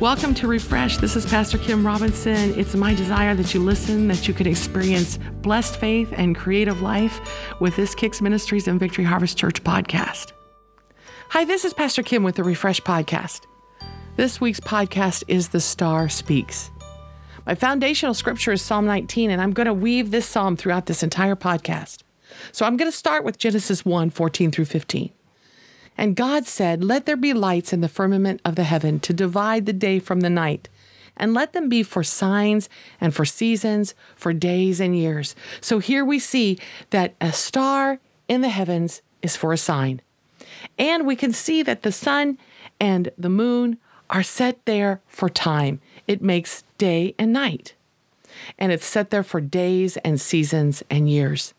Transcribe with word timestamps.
Welcome 0.00 0.32
to 0.36 0.46
Refresh. 0.46 0.96
This 0.96 1.14
is 1.14 1.26
Pastor 1.26 1.58
Kim 1.58 1.86
Robinson. 1.86 2.58
It's 2.58 2.74
my 2.74 2.94
desire 2.94 3.34
that 3.34 3.52
you 3.52 3.60
listen, 3.60 4.08
that 4.08 4.26
you 4.26 4.32
can 4.32 4.46
experience 4.46 5.18
blessed 5.42 5.76
faith 5.76 6.10
and 6.16 6.34
creative 6.34 6.80
life 6.80 7.20
with 7.60 7.76
this 7.76 7.94
Kicks 7.94 8.22
Ministries 8.22 8.66
and 8.66 8.80
Victory 8.80 9.04
Harvest 9.04 9.36
Church 9.36 9.62
podcast. 9.62 10.32
Hi, 11.28 11.44
this 11.44 11.66
is 11.66 11.74
Pastor 11.74 12.02
Kim 12.02 12.22
with 12.22 12.36
the 12.36 12.42
Refresh 12.42 12.80
podcast. 12.80 13.42
This 14.16 14.40
week's 14.40 14.58
podcast 14.58 15.22
is 15.28 15.50
The 15.50 15.60
Star 15.60 16.08
Speaks. 16.08 16.70
My 17.44 17.54
foundational 17.54 18.14
scripture 18.14 18.52
is 18.52 18.62
Psalm 18.62 18.86
19, 18.86 19.30
and 19.30 19.42
I'm 19.42 19.52
going 19.52 19.66
to 19.66 19.74
weave 19.74 20.12
this 20.12 20.24
psalm 20.24 20.56
throughout 20.56 20.86
this 20.86 21.02
entire 21.02 21.36
podcast. 21.36 22.04
So 22.52 22.64
I'm 22.64 22.78
going 22.78 22.90
to 22.90 22.96
start 22.96 23.22
with 23.22 23.36
Genesis 23.36 23.84
1 23.84 24.08
14 24.08 24.50
through 24.50 24.64
15. 24.64 25.10
And 26.00 26.16
God 26.16 26.46
said, 26.46 26.82
Let 26.82 27.04
there 27.04 27.14
be 27.14 27.34
lights 27.34 27.74
in 27.74 27.82
the 27.82 27.88
firmament 27.88 28.40
of 28.42 28.54
the 28.54 28.64
heaven 28.64 29.00
to 29.00 29.12
divide 29.12 29.66
the 29.66 29.74
day 29.74 29.98
from 29.98 30.20
the 30.20 30.30
night, 30.30 30.70
and 31.14 31.34
let 31.34 31.52
them 31.52 31.68
be 31.68 31.82
for 31.82 32.02
signs 32.02 32.70
and 33.02 33.14
for 33.14 33.26
seasons, 33.26 33.94
for 34.16 34.32
days 34.32 34.80
and 34.80 34.96
years. 34.96 35.36
So 35.60 35.78
here 35.78 36.02
we 36.02 36.18
see 36.18 36.58
that 36.88 37.14
a 37.20 37.34
star 37.34 37.98
in 38.28 38.40
the 38.40 38.48
heavens 38.48 39.02
is 39.20 39.36
for 39.36 39.52
a 39.52 39.58
sign. 39.58 40.00
And 40.78 41.06
we 41.06 41.16
can 41.16 41.34
see 41.34 41.62
that 41.64 41.82
the 41.82 41.92
sun 41.92 42.38
and 42.80 43.10
the 43.18 43.28
moon 43.28 43.76
are 44.08 44.22
set 44.22 44.64
there 44.64 45.02
for 45.06 45.28
time. 45.28 45.82
It 46.06 46.22
makes 46.22 46.64
day 46.78 47.14
and 47.18 47.30
night. 47.30 47.74
And 48.58 48.72
it's 48.72 48.86
set 48.86 49.10
there 49.10 49.22
for 49.22 49.42
days 49.42 49.98
and 49.98 50.18
seasons 50.18 50.82
and 50.88 51.10
years. 51.10 51.52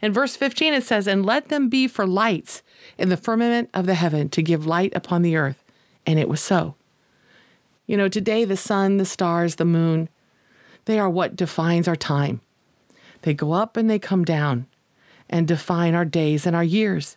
In 0.00 0.12
verse 0.12 0.36
15, 0.36 0.74
it 0.74 0.84
says, 0.84 1.06
And 1.06 1.24
let 1.24 1.48
them 1.48 1.68
be 1.68 1.88
for 1.88 2.06
lights 2.06 2.62
in 2.98 3.08
the 3.08 3.16
firmament 3.16 3.70
of 3.74 3.86
the 3.86 3.94
heaven 3.94 4.28
to 4.30 4.42
give 4.42 4.66
light 4.66 4.92
upon 4.94 5.22
the 5.22 5.36
earth. 5.36 5.62
And 6.06 6.18
it 6.18 6.28
was 6.28 6.40
so. 6.40 6.74
You 7.86 7.96
know, 7.96 8.08
today 8.08 8.44
the 8.44 8.56
sun, 8.56 8.96
the 8.96 9.04
stars, 9.04 9.56
the 9.56 9.64
moon, 9.64 10.08
they 10.86 10.98
are 10.98 11.10
what 11.10 11.36
defines 11.36 11.88
our 11.88 11.96
time. 11.96 12.40
They 13.22 13.34
go 13.34 13.52
up 13.52 13.76
and 13.76 13.88
they 13.88 13.98
come 13.98 14.24
down 14.24 14.66
and 15.28 15.48
define 15.48 15.94
our 15.94 16.04
days 16.04 16.46
and 16.46 16.54
our 16.54 16.64
years. 16.64 17.16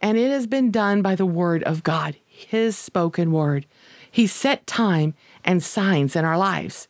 And 0.00 0.18
it 0.18 0.30
has 0.30 0.46
been 0.46 0.70
done 0.70 1.02
by 1.02 1.14
the 1.14 1.26
word 1.26 1.62
of 1.64 1.82
God, 1.82 2.16
his 2.26 2.76
spoken 2.76 3.32
word. 3.32 3.66
He 4.10 4.26
set 4.26 4.66
time 4.66 5.14
and 5.44 5.62
signs 5.62 6.16
in 6.16 6.24
our 6.24 6.36
lives. 6.38 6.88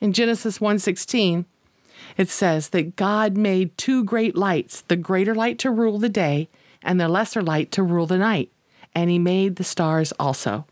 In 0.00 0.12
Genesis 0.12 0.58
1:16, 0.60 1.46
it 2.16 2.28
says 2.28 2.70
that 2.70 2.96
God 2.96 3.36
made 3.36 3.76
two 3.76 4.04
great 4.04 4.36
lights, 4.36 4.82
the 4.82 4.96
greater 4.96 5.34
light 5.34 5.58
to 5.60 5.70
rule 5.70 5.98
the 5.98 6.08
day 6.08 6.48
and 6.82 7.00
the 7.00 7.08
lesser 7.08 7.42
light 7.42 7.70
to 7.72 7.82
rule 7.82 8.06
the 8.06 8.18
night, 8.18 8.50
and 8.94 9.10
he 9.10 9.18
made 9.18 9.56
the 9.56 9.64
stars 9.64 10.12
also. 10.18 10.66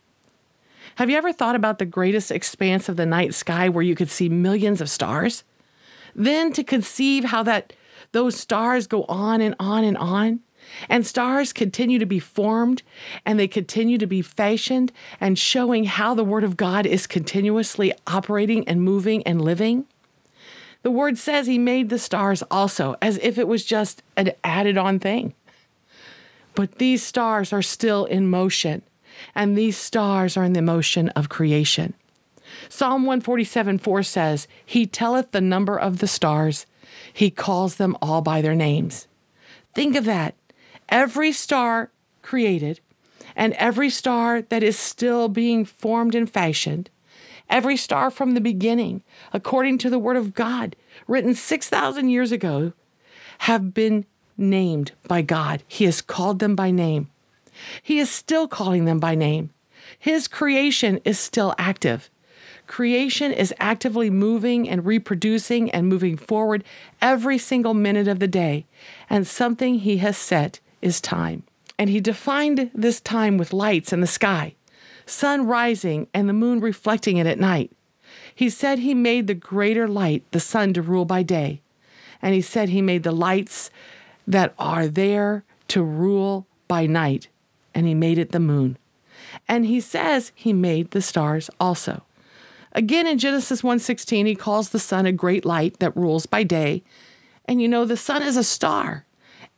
Have 0.97 1.09
you 1.09 1.17
ever 1.17 1.33
thought 1.33 1.55
about 1.55 1.79
the 1.79 1.87
greatest 1.87 2.31
expanse 2.31 2.89
of 2.89 2.97
the 2.97 3.07
night 3.07 3.35
sky 3.35 3.69
where 3.69 3.83
you 3.83 3.95
could 3.95 4.11
see 4.11 4.29
millions 4.29 4.81
of 4.81 4.91
stars? 4.91 5.43
Then 6.15 6.53
to 6.53 6.63
conceive 6.63 7.25
how 7.25 7.43
that 7.45 7.73
those 8.13 8.37
stars 8.37 8.87
go 8.87 9.05
on 9.05 9.41
and 9.41 9.55
on 9.59 9.85
and 9.85 9.97
on, 9.97 10.41
and 10.89 11.07
stars 11.07 11.53
continue 11.53 11.99
to 11.99 12.07
be 12.07 12.19
formed 12.19 12.83
and 13.25 13.39
they 13.39 13.49
continue 13.49 13.99
to 13.99 14.07
be 14.07 14.23
fashioned 14.23 14.93
and 15.21 15.39
showing 15.39 15.85
how 15.85 16.15
the 16.15 16.25
Word 16.25 16.45
of 16.45 16.57
God 16.57 16.87
is 16.87 17.07
continuously 17.07 17.93
operating 18.07 18.67
and 18.69 18.83
moving 18.83 19.23
and 19.25 19.41
living. 19.41 19.87
The 20.83 20.91
Word 20.91 21.17
says 21.19 21.47
He 21.47 21.59
made 21.59 21.89
the 21.89 21.99
stars 21.99 22.43
also, 22.51 22.97
as 23.01 23.19
if 23.19 23.39
it 23.39 23.49
was 23.49 23.65
just 23.65 24.03
an 24.17 24.33
added 24.43 24.77
on 24.77 24.99
thing. 24.99 25.35
But 26.55 26.79
these 26.79 27.03
stars 27.03 27.53
are 27.53 27.63
still 27.63 28.05
in 28.05 28.29
motion, 28.29 28.83
and 29.35 29.57
these 29.57 29.77
stars 29.77 30.37
are 30.37 30.45
in 30.45 30.53
the 30.53 30.63
motion 30.63 31.09
of 31.11 31.29
creation. 31.29 31.95
Psalm 32.69 33.03
147 33.03 33.79
4 33.79 34.03
says, 34.03 34.49
He 34.65 34.87
telleth 34.87 35.31
the 35.31 35.41
number 35.41 35.79
of 35.79 35.99
the 35.99 36.09
stars, 36.09 36.67
He 37.13 37.31
calls 37.31 37.77
them 37.77 37.97
all 38.03 38.21
by 38.21 38.43
their 38.43 38.55
names. 38.55 39.07
Think 39.75 39.97
of 39.97 40.05
that. 40.05 40.35
Every 40.89 41.33
star 41.33 41.91
created, 42.21 42.81
and 43.35 43.55
every 43.55 43.89
star 43.89 44.43
that 44.43 44.63
is 44.63 44.79
still 44.79 45.29
being 45.29 45.65
formed 45.65 46.15
and 46.15 46.29
fashioned, 46.29 46.91
every 47.49 47.77
star 47.77 48.11
from 48.11 48.33
the 48.33 48.41
beginning, 48.41 49.03
according 49.33 49.79
to 49.79 49.91
the 49.91 49.99
Word 49.99 50.17
of 50.17 50.35
God, 50.35 50.77
written 51.07 51.35
6,000 51.35 52.09
years 52.09 52.33
ago, 52.33 52.73
have 53.39 53.75
been 53.75 54.05
named 54.37 54.93
by 55.09 55.23
God. 55.23 55.63
He 55.67 55.85
has 55.85 56.01
called 56.01 56.39
them 56.39 56.55
by 56.55 56.71
name. 56.71 57.11
He 57.83 57.99
is 57.99 58.11
still 58.11 58.49
calling 58.49 58.85
them 58.85 58.99
by 58.99 59.15
name. 59.15 59.51
His 59.99 60.29
creation 60.29 61.01
is 61.05 61.19
still 61.19 61.55
active. 61.59 62.09
Creation 62.67 63.33
is 63.33 63.53
actively 63.59 64.09
moving 64.09 64.69
and 64.69 64.87
reproducing 64.87 65.71
and 65.71 65.89
moving 65.89 66.17
forward 66.17 66.65
every 67.01 67.37
single 67.37 67.75
minute 67.75 68.09
of 68.09 68.19
the 68.19 68.29
day. 68.29 68.67
And 69.11 69.27
something 69.27 69.81
He 69.81 69.99
has 69.99 70.17
set 70.17 70.61
is 70.81 71.01
time. 71.01 71.43
And 71.79 71.91
He 71.91 72.01
defined 72.01 72.71
this 72.75 73.01
time 73.01 73.37
with 73.37 73.53
lights 73.53 73.93
in 73.93 74.01
the 74.01 74.07
sky, 74.07 74.55
sun 75.05 75.47
rising 75.47 76.07
and 76.15 76.29
the 76.29 76.33
moon 76.33 76.61
reflecting 76.61 77.17
it 77.17 77.27
at 77.27 77.39
night. 77.39 77.73
He 78.35 78.49
said 78.49 78.79
He 78.79 78.95
made 78.95 79.27
the 79.27 79.35
greater 79.35 79.87
light, 79.87 80.25
the 80.31 80.41
sun, 80.41 80.73
to 80.75 80.83
rule 80.83 81.05
by 81.05 81.23
day. 81.23 81.61
And 82.21 82.35
He 82.35 82.41
said 82.41 82.69
He 82.69 82.83
made 82.83 83.03
the 83.03 83.13
lights 83.13 83.71
that 84.27 84.55
are 84.59 84.89
there 84.89 85.45
to 85.69 85.83
rule 85.83 86.47
by 86.69 86.87
night, 86.87 87.29
and 87.75 87.87
he 87.87 87.95
made 87.95 88.19
it 88.19 88.33
the 88.33 88.41
moon. 88.41 88.77
And 89.49 89.67
he 89.67 89.81
says 89.81 90.33
he 90.35 90.53
made 90.53 90.91
the 90.91 91.03
stars 91.03 91.51
also. 91.61 92.03
Again 92.73 93.07
in 93.07 93.19
Genesis 93.19 93.63
1:16 93.63 94.27
he 94.27 94.35
calls 94.35 94.71
the 94.71 94.79
sun 94.79 95.07
a 95.07 95.13
great 95.13 95.45
light 95.45 95.79
that 95.81 95.97
rules 95.97 96.27
by 96.27 96.43
day. 96.43 96.83
And 97.45 97.61
you 97.61 97.69
know 97.69 97.85
the 97.85 97.97
sun 97.97 98.23
is 98.23 98.37
a 98.37 98.45
star. 98.45 99.05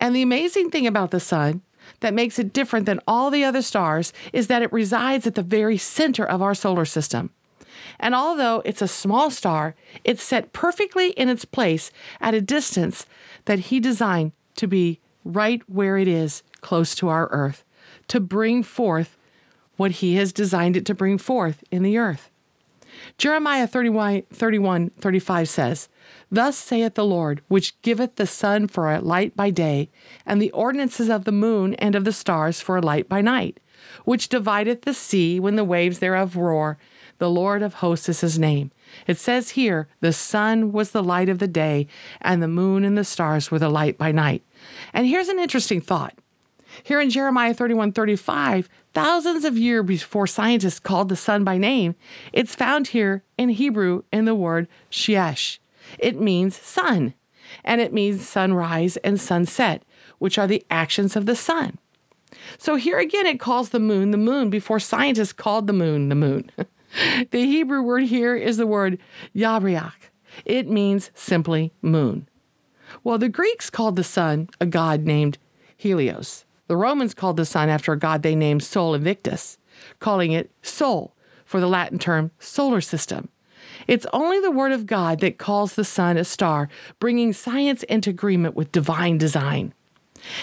And 0.00 0.14
the 0.14 0.22
amazing 0.22 0.70
thing 0.70 0.86
about 0.86 1.10
the 1.10 1.20
sun 1.20 1.62
that 2.00 2.14
makes 2.14 2.38
it 2.38 2.52
different 2.52 2.86
than 2.86 3.00
all 3.06 3.30
the 3.30 3.44
other 3.44 3.62
stars 3.62 4.12
is 4.32 4.48
that 4.48 4.62
it 4.62 4.72
resides 4.72 5.26
at 5.26 5.34
the 5.34 5.42
very 5.42 5.76
center 5.78 6.24
of 6.24 6.42
our 6.42 6.54
solar 6.54 6.84
system. 6.84 7.30
And 8.04 8.14
although 8.14 8.60
it's 8.66 8.82
a 8.82 8.86
small 8.86 9.30
star, 9.30 9.74
it's 10.04 10.22
set 10.22 10.52
perfectly 10.52 11.12
in 11.12 11.30
its 11.30 11.46
place 11.46 11.90
at 12.20 12.34
a 12.34 12.40
distance 12.42 13.06
that 13.46 13.58
he 13.58 13.80
designed 13.80 14.32
to 14.56 14.66
be 14.66 15.00
right 15.24 15.62
where 15.66 15.96
it 15.96 16.06
is, 16.06 16.42
close 16.60 16.94
to 16.96 17.08
our 17.08 17.28
earth, 17.32 17.64
to 18.08 18.20
bring 18.20 18.62
forth 18.62 19.16
what 19.76 19.92
He 19.92 20.16
has 20.16 20.32
designed 20.32 20.76
it 20.76 20.86
to 20.86 20.94
bring 20.94 21.18
forth 21.18 21.64
in 21.70 21.82
the 21.82 21.98
earth. 21.98 22.30
Jeremiah 23.18 23.66
31, 23.66 24.22
31 24.32 24.90
35 24.90 25.48
says, 25.48 25.88
Thus 26.30 26.56
saith 26.56 26.94
the 26.94 27.04
Lord, 27.04 27.42
which 27.48 27.80
giveth 27.82 28.16
the 28.16 28.26
sun 28.26 28.68
for 28.68 28.92
a 28.92 29.00
light 29.00 29.34
by 29.34 29.50
day, 29.50 29.88
and 30.24 30.40
the 30.40 30.52
ordinances 30.52 31.08
of 31.08 31.24
the 31.24 31.32
moon 31.32 31.74
and 31.74 31.94
of 31.94 32.04
the 32.04 32.12
stars 32.12 32.60
for 32.60 32.76
a 32.76 32.82
light 32.82 33.08
by 33.08 33.20
night, 33.20 33.58
which 34.04 34.28
divideth 34.28 34.82
the 34.82 34.94
sea 34.94 35.40
when 35.40 35.56
the 35.56 35.64
waves 35.64 35.98
thereof 35.98 36.36
roar. 36.36 36.78
The 37.18 37.30
Lord 37.30 37.62
of 37.62 37.74
hosts 37.74 38.08
is 38.08 38.20
his 38.20 38.38
name. 38.38 38.70
It 39.06 39.18
says 39.18 39.50
here, 39.50 39.88
the 40.00 40.12
sun 40.12 40.72
was 40.72 40.90
the 40.90 41.02
light 41.02 41.28
of 41.28 41.38
the 41.38 41.48
day, 41.48 41.86
and 42.20 42.42
the 42.42 42.48
moon 42.48 42.84
and 42.84 42.98
the 42.98 43.04
stars 43.04 43.50
were 43.50 43.58
the 43.58 43.68
light 43.68 43.96
by 43.96 44.12
night. 44.12 44.42
And 44.92 45.06
here's 45.06 45.28
an 45.28 45.38
interesting 45.38 45.80
thought. 45.80 46.18
Here 46.82 47.00
in 47.00 47.10
Jeremiah 47.10 47.54
31 47.54 47.92
35, 47.92 48.68
thousands 48.94 49.44
of 49.44 49.56
years 49.56 49.84
before 49.84 50.26
scientists 50.26 50.80
called 50.80 51.08
the 51.08 51.16
sun 51.16 51.44
by 51.44 51.56
name, 51.56 51.94
it's 52.32 52.54
found 52.54 52.88
here 52.88 53.22
in 53.38 53.50
Hebrew 53.50 54.02
in 54.12 54.24
the 54.24 54.34
word 54.34 54.66
sheesh. 54.90 55.58
It 55.98 56.20
means 56.20 56.56
sun, 56.56 57.14
and 57.64 57.80
it 57.80 57.92
means 57.92 58.28
sunrise 58.28 58.96
and 58.98 59.20
sunset, 59.20 59.84
which 60.18 60.38
are 60.38 60.46
the 60.46 60.64
actions 60.70 61.14
of 61.14 61.26
the 61.26 61.36
sun. 61.36 61.78
So 62.58 62.74
here 62.76 62.98
again, 62.98 63.26
it 63.26 63.38
calls 63.40 63.70
the 63.70 63.78
moon 63.78 64.10
the 64.10 64.16
moon 64.16 64.50
before 64.50 64.80
scientists 64.80 65.32
called 65.32 65.66
the 65.66 65.72
moon 65.72 66.08
the 66.08 66.14
moon. 66.14 66.50
the 67.30 67.44
Hebrew 67.44 67.82
word 67.82 68.04
here 68.04 68.36
is 68.36 68.56
the 68.56 68.66
word 68.66 68.98
yabriach. 69.34 70.10
It 70.44 70.68
means 70.68 71.10
simply 71.14 71.72
moon. 71.82 72.28
Well, 73.02 73.18
the 73.18 73.28
Greeks 73.28 73.70
called 73.70 73.96
the 73.96 74.04
sun 74.04 74.48
a 74.60 74.66
god 74.66 75.04
named 75.04 75.38
Helios. 75.76 76.44
The 76.66 76.76
Romans 76.76 77.14
called 77.14 77.36
the 77.36 77.44
sun 77.44 77.68
after 77.68 77.92
a 77.92 77.98
god 77.98 78.22
they 78.22 78.34
named 78.34 78.62
Sol 78.62 78.94
Invictus, 78.94 79.58
calling 79.98 80.32
it 80.32 80.50
Sol 80.62 81.14
for 81.44 81.60
the 81.60 81.66
Latin 81.68 81.98
term 81.98 82.30
solar 82.38 82.80
system. 82.80 83.28
It's 83.86 84.06
only 84.12 84.40
the 84.40 84.50
Word 84.50 84.72
of 84.72 84.86
God 84.86 85.20
that 85.20 85.38
calls 85.38 85.74
the 85.74 85.84
sun 85.84 86.16
a 86.16 86.24
star, 86.24 86.68
bringing 87.00 87.32
science 87.32 87.82
into 87.84 88.10
agreement 88.10 88.54
with 88.54 88.72
divine 88.72 89.18
design. 89.18 89.74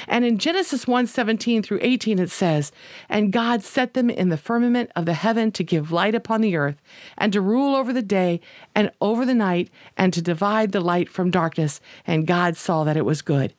And 0.07 0.25
in 0.25 0.37
Genesis 0.37 0.87
1 0.87 1.07
17 1.07 1.63
through 1.63 1.79
18, 1.81 2.19
it 2.19 2.31
says, 2.31 2.71
And 3.09 3.31
God 3.31 3.63
set 3.63 3.93
them 3.93 4.09
in 4.09 4.29
the 4.29 4.37
firmament 4.37 4.91
of 4.95 5.05
the 5.05 5.13
heaven 5.13 5.51
to 5.53 5.63
give 5.63 5.91
light 5.91 6.15
upon 6.15 6.41
the 6.41 6.55
earth, 6.55 6.81
and 7.17 7.33
to 7.33 7.41
rule 7.41 7.75
over 7.75 7.93
the 7.93 8.01
day 8.01 8.41
and 8.75 8.91
over 9.01 9.25
the 9.25 9.33
night, 9.33 9.69
and 9.97 10.13
to 10.13 10.21
divide 10.21 10.71
the 10.71 10.81
light 10.81 11.09
from 11.09 11.31
darkness. 11.31 11.81
And 12.05 12.27
God 12.27 12.57
saw 12.57 12.83
that 12.83 12.97
it 12.97 13.05
was 13.05 13.21
good. 13.21 13.53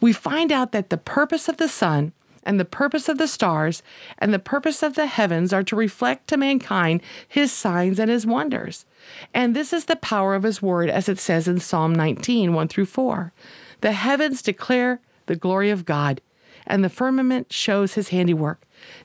We 0.00 0.12
find 0.12 0.52
out 0.52 0.72
that 0.72 0.90
the 0.90 0.96
purpose 0.96 1.48
of 1.48 1.56
the 1.56 1.68
sun 1.68 2.12
and 2.46 2.60
the 2.60 2.64
purpose 2.64 3.08
of 3.08 3.18
the 3.18 3.28
stars 3.28 3.82
and 4.18 4.32
the 4.32 4.38
purpose 4.38 4.82
of 4.82 4.94
the 4.94 5.06
heavens 5.06 5.52
are 5.52 5.64
to 5.64 5.76
reflect 5.76 6.28
to 6.28 6.36
mankind 6.36 7.02
his 7.26 7.52
signs 7.52 7.98
and 7.98 8.10
his 8.10 8.24
wonders. 8.24 8.86
And 9.34 9.54
this 9.54 9.72
is 9.72 9.86
the 9.86 9.96
power 9.96 10.34
of 10.34 10.44
his 10.44 10.62
word, 10.62 10.88
as 10.88 11.08
it 11.08 11.18
says 11.18 11.48
in 11.48 11.60
Psalm 11.60 11.92
19, 11.92 12.54
1 12.54 12.68
through 12.68 12.86
4. 12.86 13.32
The 13.80 13.92
heavens 13.92 14.40
declare 14.40 15.00
the 15.26 15.36
glory 15.36 15.70
of 15.70 15.84
God, 15.84 16.20
and 16.66 16.82
the 16.82 16.88
firmament 16.88 17.52
shows 17.52 17.94
his 17.94 18.08
handiwork. 18.08 18.62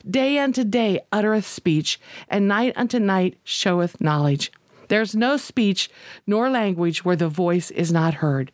Day 0.08 0.38
unto 0.38 0.64
day 0.64 1.00
uttereth 1.12 1.46
speech, 1.46 2.00
and 2.28 2.48
night 2.48 2.72
unto 2.76 2.98
night 2.98 3.38
showeth 3.44 4.00
knowledge. 4.00 4.50
There's 4.88 5.14
no 5.14 5.36
speech 5.36 5.88
nor 6.26 6.50
language 6.50 7.04
where 7.04 7.16
the 7.16 7.28
voice 7.28 7.70
is 7.70 7.92
not 7.92 8.14
heard. 8.14 8.52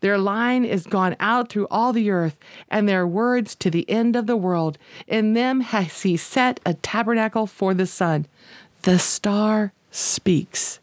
Their 0.00 0.18
line 0.18 0.64
is 0.64 0.86
gone 0.86 1.16
out 1.20 1.48
through 1.48 1.68
all 1.70 1.92
the 1.92 2.10
earth, 2.10 2.36
and 2.70 2.88
their 2.88 3.06
words 3.06 3.54
to 3.56 3.70
the 3.70 3.88
end 3.88 4.16
of 4.16 4.26
the 4.26 4.36
world. 4.36 4.78
In 5.06 5.34
them 5.34 5.60
has 5.60 6.02
he 6.02 6.16
set 6.16 6.60
a 6.66 6.74
tabernacle 6.74 7.46
for 7.46 7.72
the 7.74 7.86
sun. 7.86 8.26
The 8.82 8.98
star 8.98 9.72
speaks. 9.90 10.79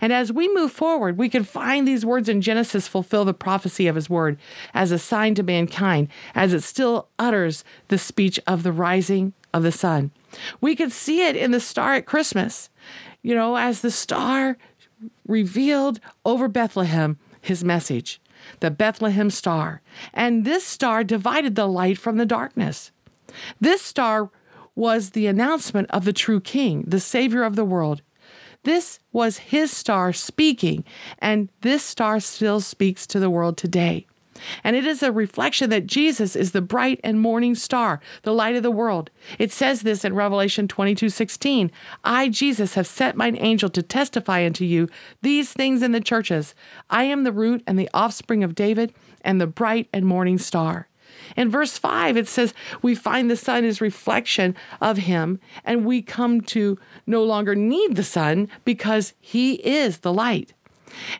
And 0.00 0.12
as 0.12 0.32
we 0.32 0.52
move 0.54 0.72
forward, 0.72 1.18
we 1.18 1.28
can 1.28 1.44
find 1.44 1.86
these 1.86 2.04
words 2.04 2.28
in 2.28 2.40
Genesis 2.40 2.88
fulfill 2.88 3.24
the 3.24 3.34
prophecy 3.34 3.86
of 3.86 3.96
his 3.96 4.10
word 4.10 4.38
as 4.74 4.92
a 4.92 4.98
sign 4.98 5.34
to 5.36 5.42
mankind, 5.42 6.08
as 6.34 6.52
it 6.52 6.62
still 6.62 7.08
utters 7.18 7.64
the 7.88 7.98
speech 7.98 8.40
of 8.46 8.62
the 8.62 8.72
rising 8.72 9.32
of 9.52 9.62
the 9.62 9.72
sun. 9.72 10.10
We 10.60 10.76
can 10.76 10.90
see 10.90 11.26
it 11.26 11.36
in 11.36 11.50
the 11.50 11.60
star 11.60 11.94
at 11.94 12.06
Christmas, 12.06 12.70
you 13.22 13.34
know, 13.34 13.56
as 13.56 13.80
the 13.80 13.90
star 13.90 14.56
revealed 15.26 16.00
over 16.24 16.48
Bethlehem 16.48 17.18
his 17.40 17.64
message, 17.64 18.20
the 18.60 18.70
Bethlehem 18.70 19.30
star. 19.30 19.80
And 20.12 20.44
this 20.44 20.64
star 20.64 21.04
divided 21.04 21.54
the 21.54 21.66
light 21.66 21.98
from 21.98 22.16
the 22.16 22.26
darkness. 22.26 22.90
This 23.60 23.82
star 23.82 24.30
was 24.74 25.10
the 25.10 25.26
announcement 25.26 25.90
of 25.90 26.04
the 26.04 26.12
true 26.12 26.40
king, 26.40 26.84
the 26.86 27.00
savior 27.00 27.42
of 27.42 27.56
the 27.56 27.64
world. 27.64 28.02
This 28.68 29.00
was 29.12 29.38
his 29.38 29.74
star 29.74 30.12
speaking, 30.12 30.84
and 31.20 31.48
this 31.62 31.82
star 31.82 32.20
still 32.20 32.60
speaks 32.60 33.06
to 33.06 33.18
the 33.18 33.30
world 33.30 33.56
today. 33.56 34.06
And 34.62 34.76
it 34.76 34.84
is 34.84 35.02
a 35.02 35.10
reflection 35.10 35.70
that 35.70 35.86
Jesus 35.86 36.36
is 36.36 36.52
the 36.52 36.60
bright 36.60 37.00
and 37.02 37.18
morning 37.18 37.54
star, 37.54 37.98
the 38.24 38.34
light 38.34 38.56
of 38.56 38.62
the 38.62 38.70
world. 38.70 39.08
It 39.38 39.52
says 39.52 39.80
this 39.80 40.04
in 40.04 40.14
Revelation 40.14 40.68
22 40.68 41.08
16. 41.08 41.72
I, 42.04 42.28
Jesus, 42.28 42.74
have 42.74 42.86
sent 42.86 43.16
mine 43.16 43.38
angel 43.40 43.70
to 43.70 43.80
testify 43.80 44.44
unto 44.44 44.66
you 44.66 44.90
these 45.22 45.50
things 45.54 45.82
in 45.82 45.92
the 45.92 46.00
churches. 46.02 46.54
I 46.90 47.04
am 47.04 47.24
the 47.24 47.32
root 47.32 47.62
and 47.66 47.78
the 47.78 47.88
offspring 47.94 48.44
of 48.44 48.54
David 48.54 48.92
and 49.22 49.40
the 49.40 49.46
bright 49.46 49.88
and 49.94 50.04
morning 50.04 50.36
star. 50.36 50.88
In 51.36 51.50
verse 51.50 51.78
5, 51.78 52.16
it 52.16 52.28
says, 52.28 52.54
We 52.82 52.94
find 52.94 53.30
the 53.30 53.36
sun 53.36 53.64
is 53.64 53.80
reflection 53.80 54.54
of 54.80 54.98
him, 54.98 55.40
and 55.64 55.84
we 55.84 56.02
come 56.02 56.40
to 56.42 56.78
no 57.06 57.22
longer 57.22 57.54
need 57.54 57.96
the 57.96 58.04
sun 58.04 58.48
because 58.64 59.14
he 59.20 59.54
is 59.54 59.98
the 59.98 60.12
light. 60.12 60.52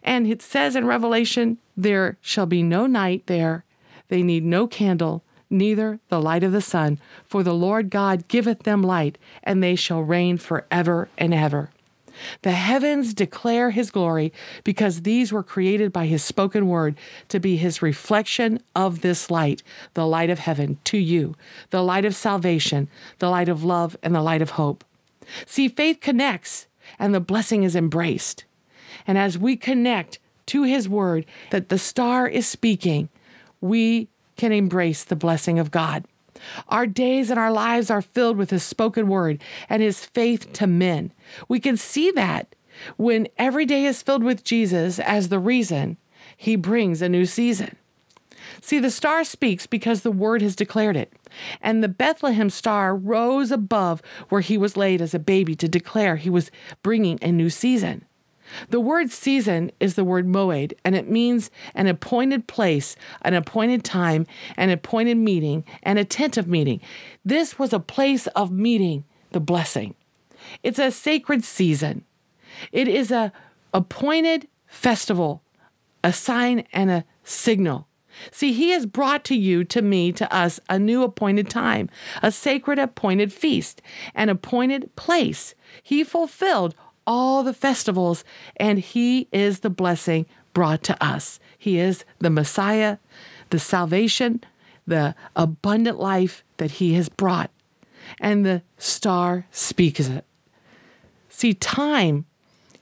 And 0.02 0.26
it 0.26 0.42
says 0.42 0.76
in 0.76 0.86
Revelation, 0.86 1.58
There 1.76 2.18
shall 2.20 2.46
be 2.46 2.62
no 2.62 2.86
night 2.86 3.24
there. 3.26 3.64
They 4.08 4.22
need 4.22 4.44
no 4.44 4.66
candle, 4.66 5.22
neither 5.50 6.00
the 6.08 6.20
light 6.20 6.42
of 6.42 6.52
the 6.52 6.60
sun, 6.60 6.98
for 7.24 7.42
the 7.42 7.54
Lord 7.54 7.90
God 7.90 8.28
giveth 8.28 8.62
them 8.62 8.82
light, 8.82 9.18
and 9.42 9.62
they 9.62 9.74
shall 9.74 10.02
reign 10.02 10.38
forever 10.38 11.08
and 11.18 11.34
ever. 11.34 11.70
The 12.42 12.52
heavens 12.52 13.14
declare 13.14 13.70
his 13.70 13.90
glory 13.90 14.32
because 14.64 15.02
these 15.02 15.32
were 15.32 15.42
created 15.42 15.92
by 15.92 16.06
his 16.06 16.22
spoken 16.22 16.68
word 16.68 16.96
to 17.28 17.40
be 17.40 17.56
his 17.56 17.82
reflection 17.82 18.60
of 18.74 19.00
this 19.00 19.30
light, 19.30 19.62
the 19.94 20.06
light 20.06 20.30
of 20.30 20.38
heaven, 20.38 20.78
to 20.84 20.98
you, 20.98 21.34
the 21.70 21.82
light 21.82 22.04
of 22.04 22.14
salvation, 22.14 22.88
the 23.18 23.30
light 23.30 23.48
of 23.48 23.64
love, 23.64 23.96
and 24.02 24.14
the 24.14 24.22
light 24.22 24.42
of 24.42 24.50
hope. 24.50 24.84
See, 25.46 25.68
faith 25.68 26.00
connects 26.00 26.66
and 26.98 27.14
the 27.14 27.20
blessing 27.20 27.62
is 27.62 27.76
embraced. 27.76 28.44
And 29.06 29.18
as 29.18 29.38
we 29.38 29.56
connect 29.56 30.18
to 30.46 30.62
His 30.62 30.88
Word 30.88 31.26
that 31.50 31.68
the 31.68 31.78
star 31.78 32.26
is 32.26 32.46
speaking, 32.46 33.08
we 33.60 34.08
can 34.36 34.52
embrace 34.52 35.04
the 35.04 35.16
blessing 35.16 35.58
of 35.58 35.70
God. 35.70 36.04
Our 36.68 36.86
days 36.86 37.30
and 37.30 37.38
our 37.38 37.52
lives 37.52 37.90
are 37.90 38.02
filled 38.02 38.36
with 38.36 38.50
His 38.50 38.62
spoken 38.62 39.08
word 39.08 39.42
and 39.68 39.82
His 39.82 40.04
faith 40.04 40.52
to 40.54 40.66
men. 40.66 41.12
We 41.48 41.60
can 41.60 41.76
see 41.76 42.10
that 42.12 42.54
when 42.96 43.28
every 43.36 43.66
day 43.66 43.84
is 43.84 44.02
filled 44.02 44.22
with 44.22 44.44
Jesus 44.44 44.98
as 44.98 45.28
the 45.28 45.38
reason 45.38 45.96
He 46.36 46.56
brings 46.56 47.02
a 47.02 47.08
new 47.08 47.26
season. 47.26 47.76
See, 48.60 48.78
the 48.78 48.90
star 48.90 49.24
speaks 49.24 49.66
because 49.66 50.02
the 50.02 50.10
word 50.10 50.42
has 50.42 50.56
declared 50.56 50.96
it. 50.96 51.12
And 51.60 51.82
the 51.82 51.88
Bethlehem 51.88 52.50
star 52.50 52.96
rose 52.96 53.50
above 53.50 54.02
where 54.28 54.40
he 54.40 54.58
was 54.58 54.76
laid 54.76 55.00
as 55.00 55.14
a 55.14 55.18
baby 55.18 55.54
to 55.56 55.68
declare 55.68 56.16
he 56.16 56.30
was 56.30 56.50
bringing 56.82 57.18
a 57.22 57.30
new 57.30 57.50
season. 57.50 58.04
The 58.70 58.80
word 58.80 59.10
season 59.10 59.70
is 59.80 59.94
the 59.94 60.04
word 60.04 60.26
moed, 60.26 60.72
and 60.84 60.94
it 60.94 61.10
means 61.10 61.50
an 61.74 61.86
appointed 61.86 62.46
place, 62.46 62.96
an 63.22 63.34
appointed 63.34 63.84
time, 63.84 64.26
an 64.56 64.70
appointed 64.70 65.16
meeting, 65.16 65.64
an 65.82 65.98
attentive 65.98 66.48
meeting. 66.48 66.80
This 67.24 67.58
was 67.58 67.72
a 67.72 67.80
place 67.80 68.26
of 68.28 68.50
meeting 68.50 69.04
the 69.32 69.40
blessing. 69.40 69.94
It's 70.62 70.78
a 70.78 70.90
sacred 70.90 71.44
season. 71.44 72.04
It 72.72 72.88
is 72.88 73.10
a 73.10 73.32
appointed 73.74 74.48
festival, 74.66 75.42
a 76.02 76.12
sign 76.12 76.64
and 76.72 76.90
a 76.90 77.04
signal. 77.24 77.86
See, 78.32 78.52
he 78.52 78.70
has 78.70 78.86
brought 78.86 79.24
to 79.26 79.36
you, 79.36 79.64
to 79.64 79.82
me, 79.82 80.12
to 80.12 80.34
us, 80.34 80.58
a 80.68 80.78
new 80.78 81.02
appointed 81.02 81.48
time, 81.48 81.88
a 82.22 82.32
sacred 82.32 82.78
appointed 82.78 83.32
feast, 83.32 83.80
an 84.14 84.28
appointed 84.28 84.94
place. 84.96 85.54
He 85.82 86.02
fulfilled 86.02 86.74
all 87.08 87.42
the 87.42 87.54
festivals, 87.54 88.22
and 88.58 88.78
He 88.78 89.26
is 89.32 89.60
the 89.60 89.70
blessing 89.70 90.26
brought 90.52 90.82
to 90.84 91.04
us. 91.04 91.40
He 91.58 91.78
is 91.78 92.04
the 92.18 92.30
Messiah, 92.30 92.98
the 93.48 93.58
salvation, 93.58 94.44
the 94.86 95.14
abundant 95.34 95.98
life 95.98 96.44
that 96.58 96.72
He 96.72 96.94
has 96.94 97.08
brought. 97.08 97.50
And 98.20 98.44
the 98.44 98.62
star 98.76 99.46
speaks 99.50 100.08
it. 100.08 100.24
See, 101.30 101.54
time 101.54 102.26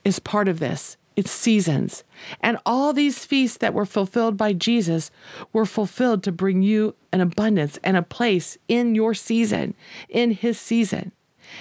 is 0.05 0.19
part 0.19 0.49
of 0.49 0.59
this. 0.59 0.97
It's 1.15 1.31
seasons. 1.31 2.05
And 2.41 2.59
all 2.67 2.93
these 2.93 3.25
feasts 3.25 3.59
that 3.59 3.75
were 3.75 3.87
fulfilled 3.87 4.37
by 4.37 4.53
Jesus 4.53 5.11
were 5.53 5.65
fulfilled 5.65 6.23
to 6.25 6.33
bring 6.33 6.63
you 6.63 6.95
an 7.13 7.21
abundance 7.21 7.79
and 7.83 7.97
a 7.97 8.03
place 8.03 8.59
in 8.69 8.95
your 8.95 9.15
season, 9.15 9.75
in 10.09 10.33
his 10.33 10.61
season. 10.61 11.13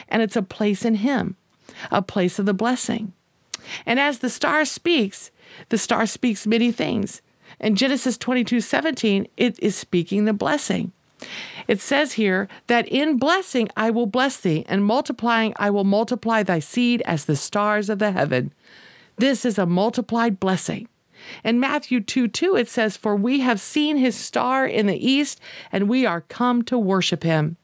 And 0.09 0.21
it's 0.21 0.35
a 0.35 0.41
place 0.41 0.83
in 0.83 0.95
him 0.95 1.37
a 1.91 2.01
place 2.01 2.39
of 2.39 2.45
the 2.45 2.53
blessing. 2.53 3.13
And 3.85 3.99
as 3.99 4.19
the 4.19 4.29
star 4.29 4.65
speaks, 4.65 5.31
the 5.69 5.77
star 5.77 6.05
speaks 6.05 6.45
many 6.45 6.71
things. 6.71 7.21
In 7.59 7.75
Genesis 7.75 8.17
22 8.17 8.61
17, 8.61 9.27
it 9.37 9.57
is 9.59 9.75
speaking 9.75 10.25
the 10.25 10.33
blessing. 10.33 10.91
It 11.67 11.79
says 11.79 12.13
here 12.13 12.47
that 12.67 12.87
in 12.87 13.17
blessing 13.17 13.69
I 13.75 13.89
will 13.89 14.05
bless 14.05 14.37
thee, 14.37 14.65
and 14.67 14.85
multiplying 14.85 15.53
I 15.55 15.69
will 15.69 15.83
multiply 15.83 16.43
thy 16.43 16.59
seed 16.59 17.01
as 17.05 17.25
the 17.25 17.35
stars 17.35 17.89
of 17.89 17.99
the 17.99 18.11
heaven. 18.11 18.53
This 19.17 19.45
is 19.45 19.57
a 19.57 19.65
multiplied 19.65 20.39
blessing. 20.39 20.89
In 21.43 21.59
Matthew 21.59 22.01
2 22.01 22.27
2, 22.27 22.55
it 22.55 22.67
says, 22.67 22.97
For 22.97 23.15
we 23.15 23.39
have 23.39 23.59
seen 23.61 23.97
his 23.97 24.15
star 24.15 24.67
in 24.67 24.85
the 24.85 25.09
east, 25.09 25.39
and 25.71 25.89
we 25.89 26.05
are 26.05 26.21
come 26.21 26.61
to 26.63 26.77
worship 26.77 27.23
him. 27.23 27.57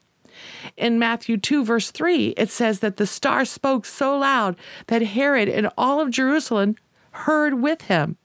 In 0.78 1.00
Matthew 1.00 1.38
2, 1.38 1.64
verse 1.64 1.92
3, 1.92 2.30
it 2.38 2.50
says 2.50 2.80
that 2.80 2.98
the 2.98 3.08
star 3.08 3.46
spoke 3.46 3.86
so 3.86 4.18
loud 4.18 4.56
that 4.88 5.02
Herod 5.02 5.50
and 5.50 5.70
all 5.78 6.00
of 6.00 6.10
Jerusalem 6.10 6.76
heard 7.12 7.62
with 7.62 7.84
him. 7.84 8.18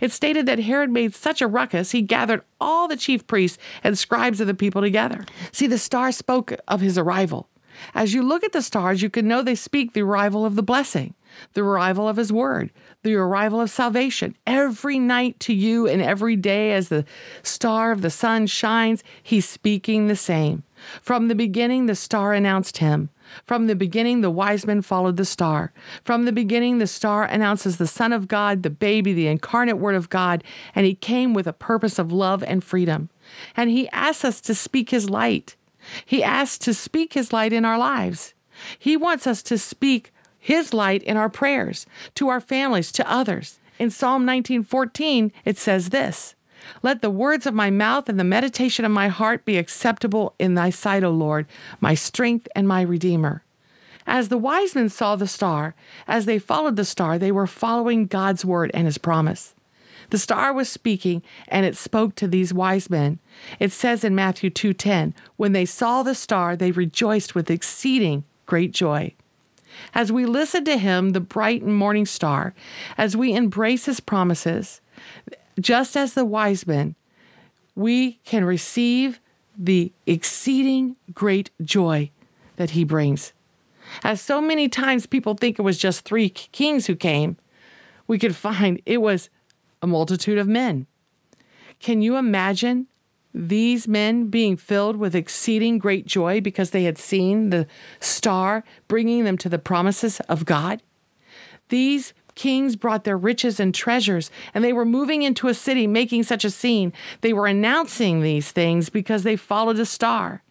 It 0.00 0.12
stated 0.12 0.46
that 0.46 0.60
Herod 0.60 0.90
made 0.90 1.14
such 1.14 1.40
a 1.40 1.46
ruckus, 1.46 1.90
he 1.90 2.02
gathered 2.02 2.42
all 2.60 2.88
the 2.88 2.96
chief 2.96 3.26
priests 3.26 3.58
and 3.84 3.98
scribes 3.98 4.40
of 4.40 4.46
the 4.46 4.54
people 4.54 4.80
together. 4.80 5.24
See, 5.52 5.66
the 5.66 5.78
star 5.78 6.12
spoke 6.12 6.52
of 6.66 6.80
his 6.80 6.96
arrival. 6.96 7.48
As 7.94 8.12
you 8.12 8.22
look 8.22 8.42
at 8.42 8.52
the 8.52 8.62
stars, 8.62 9.02
you 9.02 9.10
can 9.10 9.28
know 9.28 9.42
they 9.42 9.54
speak 9.54 9.92
the 9.92 10.02
arrival 10.02 10.44
of 10.44 10.56
the 10.56 10.62
blessing, 10.62 11.14
the 11.54 11.62
arrival 11.62 12.08
of 12.08 12.16
his 12.16 12.32
word, 12.32 12.72
the 13.02 13.14
arrival 13.14 13.60
of 13.60 13.70
salvation. 13.70 14.36
Every 14.46 14.98
night 14.98 15.38
to 15.40 15.54
you 15.54 15.86
and 15.86 16.02
every 16.02 16.34
day 16.34 16.72
as 16.72 16.88
the 16.88 17.04
star 17.42 17.92
of 17.92 18.02
the 18.02 18.10
sun 18.10 18.46
shines, 18.46 19.04
he's 19.22 19.48
speaking 19.48 20.08
the 20.08 20.16
same. 20.16 20.64
From 21.02 21.28
the 21.28 21.34
beginning, 21.34 21.86
the 21.86 21.94
star 21.94 22.32
announced 22.32 22.78
him. 22.78 23.10
From 23.46 23.66
the 23.66 23.76
beginning, 23.76 24.20
the 24.20 24.30
wise 24.30 24.66
men 24.66 24.82
followed 24.82 25.16
the 25.16 25.24
star. 25.24 25.72
From 26.04 26.24
the 26.24 26.32
beginning, 26.32 26.78
the 26.78 26.86
star 26.86 27.24
announces 27.24 27.76
the 27.76 27.86
Son 27.86 28.12
of 28.12 28.28
God, 28.28 28.62
the 28.62 28.70
baby, 28.70 29.12
the 29.12 29.26
incarnate 29.26 29.78
Word 29.78 29.94
of 29.94 30.08
God, 30.08 30.42
and 30.74 30.86
he 30.86 30.94
came 30.94 31.34
with 31.34 31.46
a 31.46 31.52
purpose 31.52 31.98
of 31.98 32.12
love 32.12 32.42
and 32.42 32.64
freedom. 32.64 33.10
And 33.56 33.70
he 33.70 33.88
asks 33.90 34.24
us 34.24 34.40
to 34.42 34.54
speak 34.54 34.90
his 34.90 35.10
light. 35.10 35.56
He 36.04 36.22
asks 36.22 36.58
to 36.58 36.74
speak 36.74 37.12
his 37.12 37.32
light 37.32 37.52
in 37.52 37.64
our 37.64 37.78
lives. 37.78 38.34
He 38.78 38.96
wants 38.96 39.26
us 39.26 39.42
to 39.44 39.58
speak 39.58 40.12
his 40.38 40.72
light 40.72 41.02
in 41.02 41.16
our 41.16 41.28
prayers, 41.28 41.86
to 42.14 42.28
our 42.28 42.40
families, 42.40 42.90
to 42.92 43.10
others. 43.10 43.58
In 43.78 43.90
Psalm 43.90 44.24
19:14, 44.24 45.30
it 45.44 45.58
says 45.58 45.90
this: 45.90 46.34
Let 46.82 47.02
the 47.02 47.10
words 47.10 47.46
of 47.46 47.54
my 47.54 47.70
mouth 47.70 48.08
and 48.08 48.18
the 48.18 48.24
meditation 48.24 48.84
of 48.84 48.90
my 48.90 49.08
heart 49.08 49.44
be 49.44 49.56
acceptable 49.56 50.34
in 50.38 50.54
thy 50.54 50.70
sight, 50.70 51.04
O 51.04 51.10
Lord, 51.10 51.46
my 51.80 51.94
strength 51.94 52.48
and 52.54 52.66
my 52.66 52.82
redeemer. 52.82 53.42
As 54.06 54.28
the 54.28 54.38
wise 54.38 54.74
men 54.74 54.88
saw 54.88 55.16
the 55.16 55.26
star, 55.26 55.74
as 56.06 56.24
they 56.24 56.38
followed 56.38 56.76
the 56.76 56.84
star, 56.84 57.18
they 57.18 57.30
were 57.30 57.46
following 57.46 58.06
God's 58.06 58.44
word 58.44 58.70
and 58.72 58.86
his 58.86 58.98
promise. 58.98 59.54
The 60.10 60.18
star 60.18 60.54
was 60.54 60.68
speaking 60.70 61.22
and 61.48 61.66
it 61.66 61.76
spoke 61.76 62.14
to 62.14 62.26
these 62.26 62.54
wise 62.54 62.88
men. 62.88 63.18
It 63.60 63.72
says 63.72 64.04
in 64.04 64.14
Matthew 64.14 64.48
2:10, 64.48 65.14
when 65.36 65.52
they 65.52 65.66
saw 65.66 66.02
the 66.02 66.14
star, 66.14 66.56
they 66.56 66.70
rejoiced 66.70 67.34
with 67.34 67.50
exceeding 67.50 68.24
great 68.46 68.72
joy. 68.72 69.14
As 69.94 70.10
we 70.10 70.24
listen 70.24 70.64
to 70.64 70.78
him, 70.78 71.10
the 71.10 71.20
bright 71.20 71.62
and 71.62 71.76
morning 71.76 72.06
star, 72.06 72.54
as 72.96 73.16
we 73.16 73.34
embrace 73.34 73.84
his 73.84 74.00
promises, 74.00 74.80
just 75.60 75.96
as 75.96 76.14
the 76.14 76.24
wise 76.24 76.66
men, 76.66 76.94
we 77.74 78.18
can 78.24 78.44
receive 78.44 79.20
the 79.56 79.92
exceeding 80.06 80.96
great 81.12 81.50
joy 81.62 82.10
that 82.56 82.70
he 82.70 82.84
brings. 82.84 83.32
As 84.04 84.20
so 84.20 84.40
many 84.40 84.68
times 84.68 85.06
people 85.06 85.34
think 85.34 85.58
it 85.58 85.62
was 85.62 85.78
just 85.78 86.04
three 86.04 86.28
kings 86.28 86.86
who 86.86 86.94
came, 86.94 87.36
we 88.06 88.18
could 88.18 88.36
find 88.36 88.80
it 88.86 89.00
was 89.00 89.30
a 89.82 89.86
multitude 89.86 90.38
of 90.38 90.48
men. 90.48 90.86
Can 91.80 92.02
you 92.02 92.16
imagine 92.16 92.86
these 93.34 93.86
men 93.86 94.28
being 94.28 94.56
filled 94.56 94.96
with 94.96 95.14
exceeding 95.14 95.78
great 95.78 96.06
joy 96.06 96.40
because 96.40 96.70
they 96.70 96.84
had 96.84 96.98
seen 96.98 97.50
the 97.50 97.66
star 98.00 98.64
bringing 98.88 99.24
them 99.24 99.38
to 99.38 99.48
the 99.48 99.58
promises 99.58 100.20
of 100.20 100.44
God? 100.44 100.82
These 101.68 102.14
kings 102.38 102.76
brought 102.76 103.04
their 103.04 103.18
riches 103.18 103.58
and 103.58 103.74
treasures, 103.74 104.30
and 104.54 104.64
they 104.64 104.72
were 104.72 104.84
moving 104.84 105.22
into 105.22 105.48
a 105.48 105.54
city 105.54 105.86
making 105.86 106.22
such 106.22 106.44
a 106.44 106.50
scene. 106.50 106.92
They 107.20 107.32
were 107.32 107.48
announcing 107.48 108.22
these 108.22 108.52
things 108.52 108.88
because 108.88 109.24
they 109.24 109.36
followed 109.36 109.78
a 109.78 109.84
star. 109.84 110.42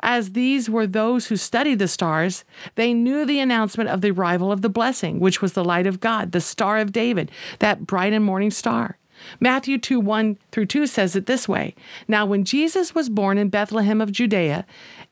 As 0.00 0.32
these 0.32 0.70
were 0.70 0.86
those 0.86 1.26
who 1.26 1.36
studied 1.36 1.80
the 1.80 1.88
stars, 1.88 2.44
they 2.76 2.94
knew 2.94 3.26
the 3.26 3.40
announcement 3.40 3.90
of 3.90 4.00
the 4.00 4.12
arrival 4.12 4.50
of 4.50 4.62
the 4.62 4.68
blessing, 4.68 5.20
which 5.20 5.42
was 5.42 5.52
the 5.52 5.64
light 5.64 5.86
of 5.86 6.00
God, 6.00 6.30
the 6.32 6.40
star 6.40 6.78
of 6.78 6.92
David, 6.92 7.30
that 7.58 7.86
bright 7.86 8.12
and 8.12 8.24
morning 8.24 8.50
star. 8.50 8.98
Matthew 9.40 9.78
2 9.78 10.00
1 10.00 10.38
through 10.50 10.66
2 10.66 10.86
says 10.86 11.16
it 11.16 11.26
this 11.26 11.48
way 11.48 11.74
Now, 12.08 12.24
when 12.24 12.44
Jesus 12.44 12.94
was 12.94 13.08
born 13.08 13.36
in 13.36 13.48
Bethlehem 13.48 14.00
of 14.00 14.12
Judea, 14.12 14.64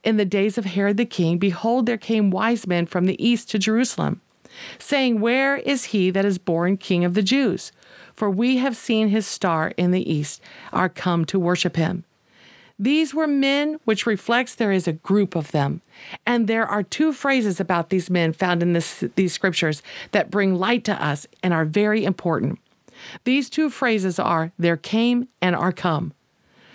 in 0.04 0.16
the 0.16 0.24
days 0.24 0.58
of 0.58 0.64
Herod 0.64 0.96
the 0.96 1.04
king, 1.04 1.38
behold, 1.38 1.86
there 1.86 1.98
came 1.98 2.30
wise 2.30 2.66
men 2.66 2.86
from 2.86 3.06
the 3.06 3.22
east 3.24 3.50
to 3.50 3.58
Jerusalem, 3.58 4.20
saying, 4.78 5.20
Where 5.20 5.56
is 5.56 5.86
he 5.86 6.10
that 6.10 6.24
is 6.24 6.38
born 6.38 6.76
king 6.76 7.04
of 7.04 7.14
the 7.14 7.22
Jews? 7.22 7.72
For 8.14 8.30
we 8.30 8.58
have 8.58 8.76
seen 8.76 9.08
his 9.08 9.26
star 9.26 9.72
in 9.76 9.90
the 9.90 10.12
east, 10.12 10.42
are 10.72 10.88
come 10.88 11.24
to 11.26 11.38
worship 11.38 11.76
him. 11.76 12.04
These 12.78 13.14
were 13.14 13.26
men, 13.26 13.78
which 13.84 14.06
reflects 14.06 14.54
there 14.54 14.72
is 14.72 14.88
a 14.88 14.94
group 14.94 15.36
of 15.36 15.52
them. 15.52 15.82
And 16.24 16.46
there 16.46 16.66
are 16.66 16.82
two 16.82 17.12
phrases 17.12 17.60
about 17.60 17.90
these 17.90 18.08
men 18.08 18.32
found 18.32 18.62
in 18.62 18.72
this, 18.72 19.04
these 19.16 19.34
scriptures 19.34 19.82
that 20.12 20.30
bring 20.30 20.54
light 20.54 20.84
to 20.84 21.04
us 21.04 21.26
and 21.42 21.52
are 21.52 21.66
very 21.66 22.04
important. 22.04 22.58
These 23.24 23.50
two 23.50 23.68
phrases 23.68 24.18
are 24.18 24.52
there 24.58 24.78
came 24.78 25.28
and 25.42 25.54
are 25.54 25.72
come. 25.72 26.14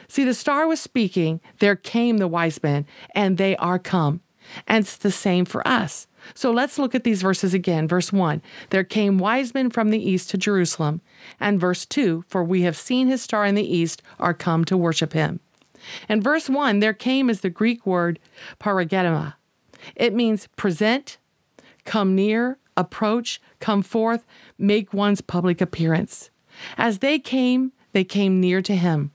See, 0.07 0.23
the 0.23 0.35
star 0.35 0.67
was 0.67 0.79
speaking, 0.79 1.41
there 1.57 1.75
came 1.75 2.17
the 2.17 2.27
wise 2.27 2.61
men, 2.61 2.85
and 3.15 3.37
they 3.37 3.55
are 3.57 3.79
come. 3.79 4.21
And 4.67 4.83
it's 4.83 4.97
the 4.97 5.11
same 5.11 5.45
for 5.45 5.67
us. 5.67 6.05
So 6.33 6.51
let's 6.51 6.79
look 6.79 6.95
at 6.95 7.03
these 7.03 7.21
verses 7.21 7.53
again. 7.53 7.87
Verse 7.87 8.11
1 8.11 8.41
There 8.69 8.83
came 8.83 9.17
wise 9.17 9.53
men 9.53 9.69
from 9.69 9.89
the 9.89 10.09
east 10.09 10.29
to 10.31 10.37
Jerusalem. 10.37 11.01
And 11.39 11.59
verse 11.59 11.85
2 11.85 12.25
For 12.27 12.43
we 12.43 12.63
have 12.63 12.77
seen 12.77 13.07
his 13.07 13.21
star 13.21 13.45
in 13.45 13.55
the 13.55 13.75
east, 13.75 14.01
are 14.19 14.33
come 14.33 14.65
to 14.65 14.77
worship 14.77 15.13
him. 15.13 15.39
In 16.09 16.21
verse 16.21 16.49
1, 16.49 16.79
there 16.79 16.93
came 16.93 17.29
is 17.29 17.41
the 17.41 17.49
Greek 17.49 17.85
word 17.85 18.19
paragenema. 18.59 19.35
It 19.95 20.13
means 20.13 20.47
present, 20.55 21.17
come 21.83 22.15
near, 22.15 22.57
approach, 22.75 23.41
come 23.59 23.83
forth, 23.83 24.25
make 24.57 24.93
one's 24.93 25.21
public 25.21 25.61
appearance. 25.61 26.31
As 26.77 26.99
they 26.99 27.19
came, 27.19 27.71
they 27.91 28.03
came 28.03 28.39
near 28.39 28.61
to 28.61 28.75
him. 28.75 29.11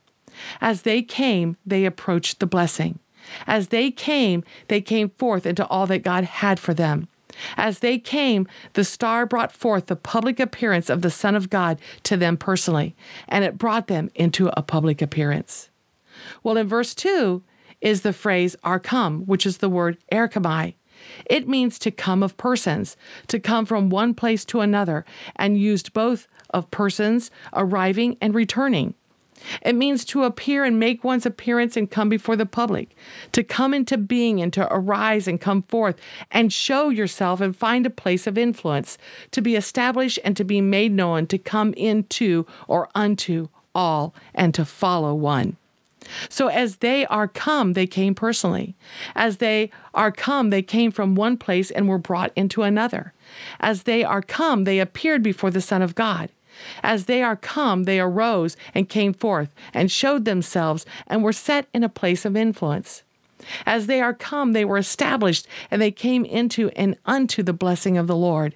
As 0.60 0.82
they 0.82 1.02
came, 1.02 1.56
they 1.66 1.84
approached 1.84 2.38
the 2.38 2.46
blessing. 2.46 2.98
As 3.46 3.68
they 3.68 3.90
came, 3.90 4.44
they 4.68 4.80
came 4.80 5.10
forth 5.10 5.46
into 5.46 5.66
all 5.66 5.86
that 5.86 6.02
God 6.02 6.24
had 6.24 6.58
for 6.58 6.74
them. 6.74 7.08
As 7.56 7.78
they 7.78 7.98
came, 7.98 8.46
the 8.74 8.84
star 8.84 9.24
brought 9.26 9.52
forth 9.52 9.86
the 9.86 9.96
public 9.96 10.40
appearance 10.40 10.90
of 10.90 11.02
the 11.02 11.10
Son 11.10 11.34
of 11.34 11.50
God 11.50 11.78
to 12.04 12.16
them 12.16 12.36
personally, 12.36 12.94
and 13.28 13.44
it 13.44 13.58
brought 13.58 13.86
them 13.86 14.10
into 14.14 14.50
a 14.56 14.62
public 14.62 15.00
appearance. 15.00 15.70
Well, 16.42 16.56
in 16.56 16.66
verse 16.66 16.94
2 16.94 17.42
is 17.80 18.02
the 18.02 18.12
phrase 18.12 18.56
are 18.62 18.80
come, 18.80 19.22
which 19.22 19.46
is 19.46 19.58
the 19.58 19.68
word 19.68 19.98
erchomai. 20.12 20.74
It 21.24 21.48
means 21.48 21.78
to 21.78 21.90
come 21.90 22.22
of 22.22 22.36
persons, 22.36 22.96
to 23.28 23.40
come 23.40 23.64
from 23.64 23.88
one 23.88 24.12
place 24.14 24.44
to 24.46 24.60
another, 24.60 25.04
and 25.36 25.58
used 25.58 25.94
both 25.94 26.28
of 26.50 26.70
persons 26.70 27.30
arriving 27.54 28.18
and 28.20 28.34
returning. 28.34 28.94
It 29.62 29.74
means 29.74 30.04
to 30.06 30.24
appear 30.24 30.64
and 30.64 30.78
make 30.78 31.04
one's 31.04 31.26
appearance 31.26 31.76
and 31.76 31.90
come 31.90 32.08
before 32.08 32.36
the 32.36 32.46
public, 32.46 32.96
to 33.32 33.42
come 33.42 33.74
into 33.74 33.96
being 33.96 34.40
and 34.40 34.52
to 34.52 34.72
arise 34.72 35.26
and 35.26 35.40
come 35.40 35.62
forth 35.62 35.96
and 36.30 36.52
show 36.52 36.88
yourself 36.88 37.40
and 37.40 37.56
find 37.56 37.86
a 37.86 37.90
place 37.90 38.26
of 38.26 38.38
influence, 38.38 38.98
to 39.30 39.40
be 39.40 39.56
established 39.56 40.18
and 40.24 40.36
to 40.36 40.44
be 40.44 40.60
made 40.60 40.92
known, 40.92 41.26
to 41.26 41.38
come 41.38 41.72
into 41.74 42.46
or 42.68 42.88
unto 42.94 43.48
all 43.74 44.14
and 44.34 44.54
to 44.54 44.64
follow 44.64 45.14
one. 45.14 45.56
So 46.28 46.48
as 46.48 46.76
they 46.76 47.06
are 47.06 47.28
come, 47.28 47.74
they 47.74 47.86
came 47.86 48.14
personally. 48.14 48.74
As 49.14 49.36
they 49.36 49.70
are 49.94 50.10
come, 50.10 50.50
they 50.50 50.62
came 50.62 50.90
from 50.90 51.14
one 51.14 51.36
place 51.36 51.70
and 51.70 51.88
were 51.88 51.98
brought 51.98 52.32
into 52.34 52.62
another. 52.62 53.12
As 53.60 53.84
they 53.84 54.02
are 54.02 54.22
come, 54.22 54.64
they 54.64 54.80
appeared 54.80 55.22
before 55.22 55.50
the 55.50 55.60
Son 55.60 55.82
of 55.82 55.94
God. 55.94 56.30
As 56.82 57.04
they 57.06 57.22
are 57.22 57.36
come, 57.36 57.84
they 57.84 58.00
arose 58.00 58.56
and 58.74 58.88
came 58.88 59.12
forth 59.12 59.54
and 59.72 59.90
showed 59.90 60.24
themselves 60.24 60.86
and 61.06 61.22
were 61.22 61.32
set 61.32 61.66
in 61.72 61.84
a 61.84 61.88
place 61.88 62.24
of 62.24 62.36
influence. 62.36 63.02
As 63.64 63.86
they 63.86 64.00
are 64.00 64.14
come, 64.14 64.52
they 64.52 64.64
were 64.64 64.78
established, 64.78 65.46
and 65.70 65.80
they 65.80 65.90
came 65.90 66.24
into 66.24 66.68
and 66.76 66.96
unto 67.06 67.42
the 67.42 67.52
blessing 67.52 67.96
of 67.96 68.06
the 68.06 68.16
Lord. 68.16 68.54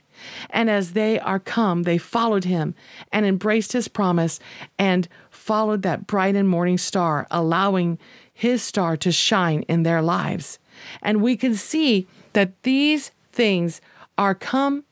And 0.50 0.68
as 0.68 0.92
they 0.92 1.18
are 1.20 1.38
come, 1.38 1.84
they 1.84 1.98
followed 1.98 2.44
him 2.44 2.74
and 3.12 3.24
embraced 3.24 3.72
his 3.72 3.88
promise 3.88 4.40
and 4.78 5.08
followed 5.30 5.82
that 5.82 6.06
bright 6.06 6.36
and 6.36 6.48
morning 6.48 6.78
star, 6.78 7.26
allowing 7.30 7.98
his 8.32 8.62
star 8.62 8.96
to 8.98 9.12
shine 9.12 9.62
in 9.62 9.82
their 9.82 10.02
lives. 10.02 10.58
And 11.02 11.22
we 11.22 11.36
can 11.36 11.54
see 11.54 12.06
that 12.32 12.62
these 12.62 13.10
things 13.32 13.80
are 14.18 14.34
come 14.34 14.84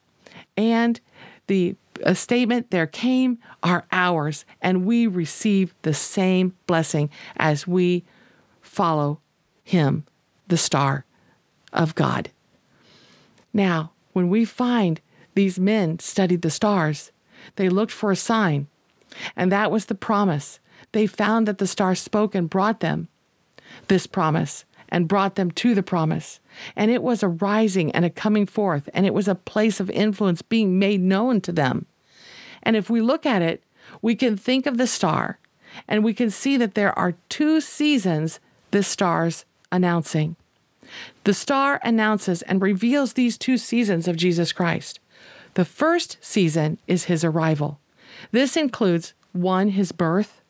and 0.56 1.00
the 1.46 1.76
a 2.04 2.14
statement 2.14 2.70
there 2.70 2.86
came 2.86 3.38
are 3.62 3.84
ours 3.92 4.44
and 4.60 4.84
we 4.84 5.06
receive 5.06 5.74
the 5.82 5.94
same 5.94 6.54
blessing 6.66 7.10
as 7.36 7.66
we 7.66 8.04
follow 8.60 9.20
him 9.64 10.04
the 10.48 10.56
star 10.56 11.04
of 11.72 11.94
God 11.94 12.30
now 13.52 13.92
when 14.12 14.28
we 14.28 14.44
find 14.44 15.00
these 15.34 15.58
men 15.58 15.98
studied 15.98 16.42
the 16.42 16.50
stars 16.50 17.12
they 17.56 17.68
looked 17.68 17.92
for 17.92 18.10
a 18.10 18.16
sign 18.16 18.66
and 19.36 19.50
that 19.52 19.70
was 19.70 19.86
the 19.86 19.94
promise. 19.94 20.60
They 20.92 21.06
found 21.06 21.48
that 21.48 21.58
the 21.58 21.66
star 21.66 21.94
spoke 21.94 22.34
and 22.34 22.50
brought 22.50 22.80
them 22.80 23.08
this 23.88 24.06
promise 24.06 24.64
and 24.88 25.08
brought 25.08 25.36
them 25.36 25.50
to 25.50 25.74
the 25.74 25.82
promise. 25.82 26.38
And 26.76 26.90
it 26.90 27.02
was 27.02 27.22
a 27.22 27.28
rising 27.28 27.90
and 27.92 28.04
a 28.04 28.10
coming 28.10 28.44
forth, 28.46 28.90
and 28.92 29.06
it 29.06 29.14
was 29.14 29.26
a 29.26 29.34
place 29.34 29.80
of 29.80 29.88
influence 29.90 30.42
being 30.42 30.78
made 30.78 31.00
known 31.00 31.40
to 31.42 31.52
them. 31.52 31.86
And 32.62 32.76
if 32.76 32.88
we 32.90 33.00
look 33.00 33.26
at 33.26 33.42
it, 33.42 33.62
we 34.00 34.14
can 34.14 34.36
think 34.36 34.66
of 34.66 34.78
the 34.78 34.86
star 34.86 35.38
and 35.88 36.04
we 36.04 36.14
can 36.14 36.30
see 36.30 36.56
that 36.56 36.74
there 36.74 36.96
are 36.98 37.14
two 37.28 37.60
seasons 37.60 38.40
this 38.70 38.88
star's 38.88 39.44
announcing. 39.70 40.36
The 41.24 41.34
star 41.34 41.80
announces 41.82 42.42
and 42.42 42.60
reveals 42.60 43.14
these 43.14 43.38
two 43.38 43.56
seasons 43.56 44.06
of 44.06 44.16
Jesus 44.16 44.52
Christ. 44.52 45.00
The 45.54 45.64
first 45.64 46.18
season 46.20 46.78
is 46.86 47.04
his 47.04 47.24
arrival. 47.24 47.78
This 48.30 48.56
includes 48.56 49.14
one, 49.32 49.70
his 49.70 49.92
birth, 49.92 50.40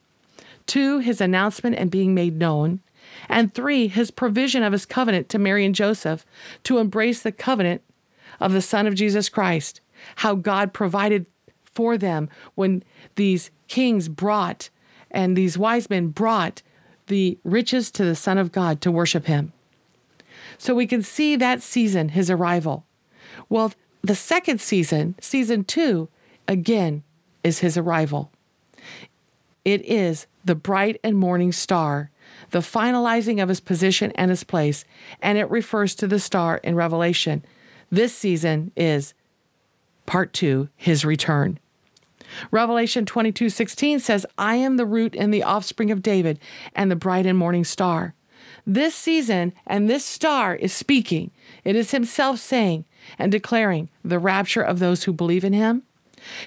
two, 0.66 0.99
his 0.99 1.21
announcement 1.21 1.76
and 1.76 1.90
being 1.90 2.14
made 2.14 2.38
known, 2.38 2.81
and 3.28 3.52
three, 3.52 3.88
his 3.88 4.11
provision 4.11 4.62
of 4.62 4.73
his 4.73 4.87
covenant 4.87 5.28
to 5.28 5.38
Mary 5.38 5.64
and 5.64 5.75
Joseph 5.75 6.25
to 6.64 6.78
embrace 6.78 7.23
the 7.23 7.33
covenant 7.33 7.83
of 8.40 8.52
the 8.52 8.62
Son 8.62 8.87
of 8.87 8.95
Jesus 8.95 9.28
Christ, 9.28 9.81
how 10.16 10.35
God 10.35 10.73
provided 10.73 11.26
for 11.73 11.97
them 11.99 12.29
when 12.55 12.83
these 13.17 13.50
kings 13.69 14.09
brought 14.09 14.71
and 15.11 15.37
these 15.37 15.59
wise 15.59 15.91
men 15.91 16.09
brought 16.09 16.62
the 17.07 17.38
riches 17.45 17.91
to 17.91 18.05
the 18.05 18.14
Son 18.14 18.38
of 18.38 18.52
God 18.52 18.81
to 18.81 18.91
worship 18.91 19.26
him. 19.26 19.52
So 20.59 20.75
we 20.75 20.87
can 20.87 21.02
see 21.02 21.37
that 21.37 21.62
season, 21.62 22.11
his 22.11 22.31
arrival. 22.31 22.85
Well, 23.49 23.73
the 24.02 24.14
second 24.14 24.61
season, 24.61 25.14
season 25.21 25.64
two, 25.64 26.09
again, 26.49 27.02
is 27.45 27.59
his 27.59 27.76
arrival. 27.76 28.31
It 29.64 29.85
is 29.85 30.26
the 30.45 30.55
bright 30.55 30.99
and 31.05 31.17
morning 31.17 31.52
star, 31.52 32.11
the 32.50 32.61
finalizing 32.61 33.43
of 33.43 33.49
his 33.49 33.61
position 33.61 34.12
and 34.14 34.31
his 34.31 34.45
place, 34.45 34.85
and 35.21 35.38
it 35.38 35.50
refers 35.50 35.95
to 35.97 36.07
the 36.07 36.19
star 36.19 36.59
in 36.59 36.75
Revelation. 36.75 37.45
This 37.91 38.14
season 38.14 38.73
is 38.76 39.14
part 40.07 40.33
two, 40.33 40.69
his 40.76 41.05
return. 41.05 41.59
Revelation 42.51 43.07
22 43.07 43.49
16 43.49 44.01
says, 44.01 44.27
I 44.39 44.57
am 44.57 44.77
the 44.77 44.87
root 44.87 45.15
and 45.17 45.33
the 45.33 45.43
offspring 45.43 45.91
of 45.91 46.03
David 46.03 46.39
and 46.75 46.91
the 46.91 46.97
bright 46.97 47.27
and 47.27 47.39
morning 47.39 47.65
star. 47.65 48.15
This 48.67 48.95
season 48.95 49.53
and 49.67 49.89
this 49.89 50.05
star 50.05 50.55
is 50.55 50.73
speaking. 50.73 51.31
It 51.65 51.77
is 51.77 51.91
himself 51.91 52.39
saying 52.39 52.85
and 53.19 53.33
declaring 53.33 53.89
the 54.05 54.19
rapture 54.19 54.62
of 54.62 54.79
those 54.79 55.05
who 55.05 55.12
believe 55.12 55.45
in 55.45 55.53
him, 55.53 55.83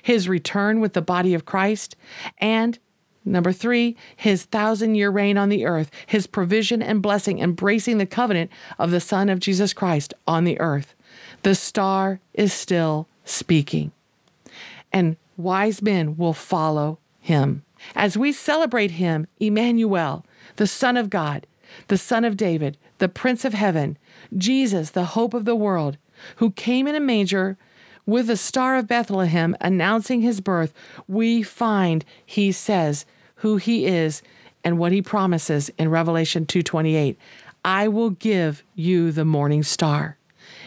his 0.01 0.29
return 0.29 0.79
with 0.79 0.93
the 0.93 1.01
body 1.01 1.33
of 1.33 1.45
Christ, 1.45 1.95
and 2.37 2.79
Number 3.27 3.51
three, 3.51 3.97
his 4.15 4.43
thousand 4.43 4.93
year 4.93 5.09
reign 5.09 5.35
on 5.35 5.49
the 5.49 5.65
earth, 5.65 5.89
his 6.05 6.27
provision 6.27 6.83
and 6.83 7.01
blessing, 7.01 7.39
embracing 7.39 7.97
the 7.97 8.05
covenant 8.05 8.51
of 8.77 8.91
the 8.91 8.99
Son 8.99 9.29
of 9.29 9.39
Jesus 9.39 9.73
Christ 9.73 10.13
on 10.27 10.43
the 10.43 10.59
earth. 10.59 10.93
The 11.41 11.55
star 11.55 12.19
is 12.35 12.53
still 12.53 13.07
speaking. 13.23 13.91
And 14.93 15.17
wise 15.37 15.81
men 15.81 16.17
will 16.17 16.33
follow 16.33 16.99
him. 17.19 17.63
As 17.95 18.17
we 18.17 18.31
celebrate 18.31 18.91
him, 18.91 19.27
Emmanuel, 19.39 20.25
the 20.55 20.67
Son 20.67 20.97
of 20.97 21.09
God, 21.09 21.45
the 21.87 21.97
Son 21.97 22.23
of 22.23 22.37
David, 22.37 22.77
the 22.99 23.09
Prince 23.09 23.45
of 23.45 23.53
Heaven, 23.53 23.97
Jesus, 24.37 24.91
the 24.91 25.05
hope 25.05 25.33
of 25.33 25.45
the 25.45 25.55
world, 25.55 25.97
who 26.37 26.51
came 26.51 26.87
in 26.87 26.95
a 26.95 26.99
manger 26.99 27.57
with 28.05 28.27
the 28.27 28.37
star 28.37 28.77
of 28.77 28.87
Bethlehem 28.87 29.55
announcing 29.59 30.21
his 30.21 30.39
birth, 30.39 30.73
we 31.07 31.43
find 31.43 32.05
he 32.25 32.51
says 32.51 33.05
who 33.35 33.57
he 33.57 33.85
is 33.85 34.21
and 34.63 34.77
what 34.77 34.91
he 34.91 35.01
promises 35.01 35.69
in 35.77 35.89
Revelation 35.89 36.45
2:28. 36.45 37.17
I 37.63 37.87
will 37.87 38.11
give 38.11 38.63
you 38.75 39.11
the 39.11 39.25
morning 39.25 39.63
star. 39.63 40.17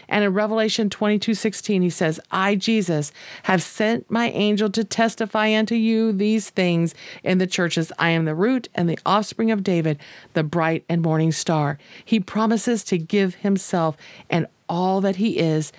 And 0.09 0.23
in 0.23 0.33
Revelation 0.33 0.89
22 0.89 1.33
16, 1.35 1.81
he 1.81 1.89
says, 1.89 2.19
I, 2.31 2.55
Jesus, 2.55 3.13
have 3.43 3.61
sent 3.61 4.09
my 4.11 4.31
angel 4.31 4.69
to 4.71 4.83
testify 4.83 5.55
unto 5.55 5.75
you 5.75 6.11
these 6.11 6.49
things 6.49 6.93
in 7.23 7.37
the 7.37 7.47
churches. 7.47 7.91
I 7.97 8.09
am 8.09 8.25
the 8.25 8.35
root 8.35 8.67
and 8.75 8.89
the 8.89 8.99
offspring 9.05 9.51
of 9.51 9.63
David, 9.63 9.99
the 10.33 10.43
bright 10.43 10.83
and 10.89 11.01
morning 11.01 11.31
star. 11.31 11.77
He 12.03 12.19
promises 12.19 12.83
to 12.85 12.97
give 12.97 13.35
himself 13.35 13.95
and 14.29 14.47
all 14.67 14.99
that 15.01 15.17
he 15.17 15.39
is, 15.39 15.71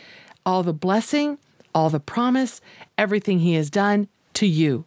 all 0.47 0.63
the 0.63 0.73
blessing, 0.73 1.39
all 1.75 1.91
the 1.91 2.01
promise, 2.01 2.61
everything 2.97 3.41
he 3.41 3.55
has 3.55 3.69
done 3.69 4.09
to 4.35 4.47
you. 4.47 4.85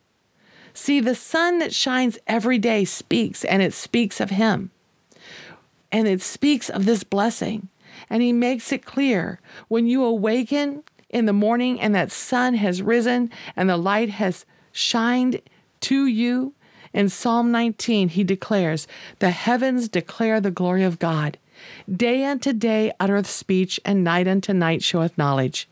See, 0.74 1.00
the 1.00 1.16
sun 1.16 1.60
that 1.60 1.74
shines 1.74 2.18
every 2.26 2.58
day 2.58 2.84
speaks, 2.86 3.46
and 3.46 3.62
it 3.62 3.74
speaks 3.74 4.20
of 4.20 4.32
him. 4.32 4.72
And 5.92 6.08
it 6.08 6.22
speaks 6.22 6.70
of 6.70 6.86
this 6.86 7.04
blessing. 7.04 7.68
And 8.10 8.22
he 8.22 8.34
makes 8.34 8.72
it 8.72 8.86
clear 8.86 9.40
when 9.68 9.88
you 9.88 10.04
awaken 10.04 10.84
in 11.10 11.26
the 11.26 11.34
morning 11.34 11.80
and 11.80 11.94
that 11.96 12.12
sun 12.12 12.56
has 12.56 12.82
risen 12.82 13.32
and 13.56 13.70
the 13.70 13.78
light 13.78 14.10
has 14.10 14.46
shined 14.72 15.42
to 15.82 16.06
you. 16.06 16.54
In 16.94 17.10
Psalm 17.10 17.52
19, 17.52 18.10
he 18.10 18.24
declares, 18.24 18.88
The 19.20 19.32
heavens 19.32 19.88
declare 19.88 20.40
the 20.40 20.52
glory 20.52 20.84
of 20.84 21.00
God. 21.00 21.38
Day 21.92 22.26
unto 22.26 22.54
day 22.54 22.92
uttereth 23.00 23.30
speech, 23.30 23.80
and 23.86 24.04
night 24.04 24.28
unto 24.28 24.54
night 24.54 24.84
showeth 24.84 25.18
knowledge. 25.18 25.68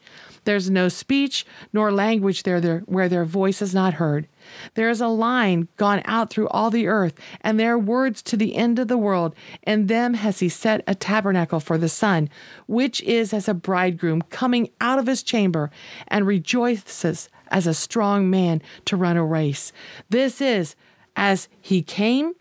There's 0.46 0.70
no 0.70 0.90
speech 0.90 1.46
nor 1.74 1.92
language 1.92 2.44
there, 2.44 2.80
where 2.86 3.10
their 3.10 3.26
voice 3.26 3.62
is 3.62 3.74
not 3.74 3.96
heard. 3.96 4.28
There 4.76 4.90
is 4.90 5.02
a 5.02 5.08
line 5.08 5.68
gone 5.78 6.02
out 6.06 6.30
through 6.30 6.48
all 6.50 6.70
the 6.70 6.88
earth, 6.88 7.14
and 7.42 7.60
their 7.60 7.78
words 7.78 8.22
to 8.24 8.38
the 8.38 8.56
end 8.56 8.80
of 8.80 8.88
the 8.88 8.98
world. 8.98 9.36
In 9.64 9.88
them 9.88 10.16
has 10.16 10.40
he 10.40 10.50
set 10.50 10.84
a 10.88 10.96
tabernacle 10.96 11.60
for 11.60 11.78
the 11.78 11.90
sun, 11.90 12.30
which 12.68 13.02
is 13.02 13.34
as 13.34 13.48
a 13.48 13.54
bridegroom 13.54 14.22
coming 14.24 14.70
out 14.80 15.00
of 15.00 15.08
his 15.08 15.24
chamber, 15.24 15.72
and 16.08 16.26
rejoices 16.28 17.30
as 17.50 17.68
a 17.68 17.74
strong 17.74 18.30
man 18.30 18.62
to 18.86 18.98
run 18.98 19.18
a 19.18 19.26
race. 19.26 19.72
This 20.10 20.42
is 20.42 20.76
as 21.16 21.48
he 21.60 21.82
came 21.82 22.34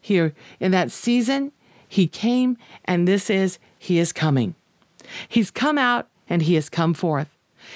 here 0.00 0.34
in 0.60 0.70
that 0.72 0.90
season, 0.90 1.52
he 1.88 2.06
came, 2.06 2.56
and 2.84 3.06
this 3.06 3.28
is 3.28 3.58
he 3.78 3.98
is 3.98 4.12
coming. 4.12 4.54
He's 5.28 5.50
come 5.50 5.78
out 5.78 6.08
and 6.28 6.42
he 6.42 6.54
has 6.54 6.68
come 6.68 6.94
forth. 6.94 7.28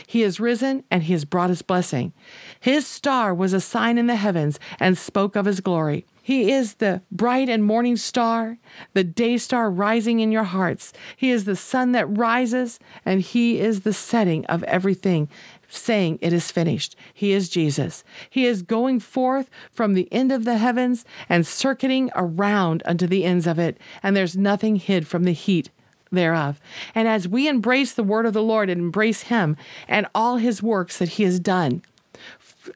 He 0.07 0.23
has 0.23 0.41
risen 0.41 0.85
and 0.91 1.05
he 1.05 1.13
has 1.13 1.25
brought 1.25 1.51
his 1.51 1.63
blessing. 1.63 2.13
His 2.61 2.87
star 2.87 3.35
was 3.35 3.53
a 3.53 3.61
sign 3.61 3.99
in 3.99 4.07
the 4.07 4.17
heavens 4.17 4.59
and 4.79 4.99
spoke 4.99 5.37
of 5.37 5.47
his 5.47 5.61
glory. 5.61 6.07
He 6.27 6.51
is 6.51 6.75
the 6.75 7.03
bright 7.13 7.49
and 7.49 7.63
morning 7.63 7.97
star, 7.97 8.59
the 8.95 9.05
day 9.05 9.39
star 9.39 9.71
rising 9.71 10.19
in 10.19 10.33
your 10.33 10.43
hearts. 10.43 10.93
He 11.17 11.31
is 11.31 11.45
the 11.45 11.55
sun 11.55 11.93
that 11.93 12.19
rises, 12.19 12.81
and 13.05 13.21
He 13.21 13.61
is 13.61 13.83
the 13.83 13.93
setting 13.93 14.45
of 14.47 14.65
everything, 14.65 15.29
saying, 15.69 16.19
It 16.21 16.33
is 16.33 16.51
finished. 16.51 16.97
He 17.15 17.31
is 17.31 17.49
Jesus. 17.49 18.03
He 18.29 18.45
is 18.45 18.63
going 18.63 18.99
forth 18.99 19.49
from 19.71 19.95
the 19.95 20.13
end 20.13 20.33
of 20.33 20.45
the 20.45 20.59
heavens 20.59 21.05
and 21.29 21.47
circuiting 21.47 22.11
around 22.17 22.83
unto 22.87 23.07
the 23.07 23.25
ends 23.25 23.47
of 23.47 23.61
it, 23.61 23.79
and 24.03 24.17
there's 24.17 24.37
nothing 24.37 24.75
hid 24.75 25.07
from 25.07 25.23
the 25.23 25.33
heat 25.33 25.71
thereof. 26.11 26.61
And 26.95 27.09
as 27.09 27.29
we 27.29 27.49
embrace 27.49 27.93
the 27.93 28.05
word 28.05 28.27
of 28.27 28.33
the 28.33 28.43
Lord 28.43 28.71
and 28.71 28.81
embrace 28.81 29.23
Him 29.23 29.57
and 29.89 30.07
all 30.15 30.37
His 30.37 30.63
works 30.63 30.99
that 30.99 31.11
He 31.11 31.25
has 31.25 31.41
done, 31.41 31.83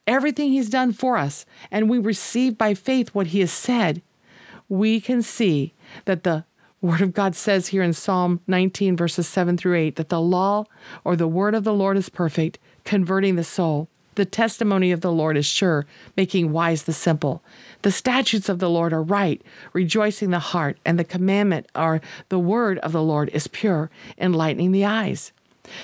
everything 0.07 0.51
He's 0.51 0.71
done 0.71 0.93
for 0.93 1.17
us, 1.17 1.47
and 1.71 1.89
we 1.89 1.99
receive 1.99 2.59
by 2.59 2.75
faith 2.75 3.15
what 3.15 3.29
He 3.29 3.41
has 3.41 3.53
said, 3.53 4.03
we 4.69 5.01
can 5.01 5.23
see 5.23 5.75
that 6.05 6.25
the 6.25 6.45
Word 6.83 7.03
of 7.03 7.13
God 7.13 7.35
says 7.35 7.69
here 7.69 7.83
in 7.83 7.93
Psalm 7.93 8.41
19, 8.47 8.97
verses 8.97 9.29
7 9.29 9.59
through 9.59 9.77
8, 9.77 9.97
that 9.97 10.09
the 10.09 10.21
law 10.21 10.65
or 11.05 11.15
the 11.15 11.29
word 11.29 11.55
of 11.55 11.63
the 11.63 11.75
Lord 11.75 11.99
is 11.99 12.09
perfect, 12.09 12.59
converting 12.85 13.37
the 13.37 13.45
soul. 13.45 13.89
The 14.21 14.27
testimony 14.27 14.93
of 14.93 15.01
the 15.01 15.11
Lord 15.11 15.39
is 15.39 15.47
sure, 15.47 15.87
making 16.15 16.53
wise 16.53 16.83
the 16.83 16.93
simple. 16.93 17.43
The 17.81 17.91
statutes 17.91 18.51
of 18.51 18.59
the 18.59 18.69
Lord 18.69 18.93
are 18.93 19.03
right, 19.03 19.41
rejoicing 19.73 20.29
the 20.29 20.39
heart, 20.39 20.77
and 20.85 20.99
the 20.99 21.05
commandment 21.05 21.69
or 21.75 22.03
the 22.29 22.39
word 22.39 22.79
of 22.81 22.93
the 22.93 23.03
Lord 23.03 23.31
is 23.31 23.49
pure, 23.49 23.91
enlightening 24.19 24.73
the 24.73 24.85
eyes. 24.85 25.33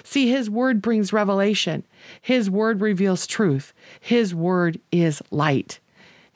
See, 0.05 0.29
His 0.29 0.51
word 0.51 0.83
brings 0.83 1.15
revelation. 1.15 1.85
His 2.21 2.51
word 2.51 2.83
reveals 2.83 3.27
truth. 3.27 3.73
His 3.99 4.35
word 4.35 4.81
is 4.93 5.23
light. 5.31 5.79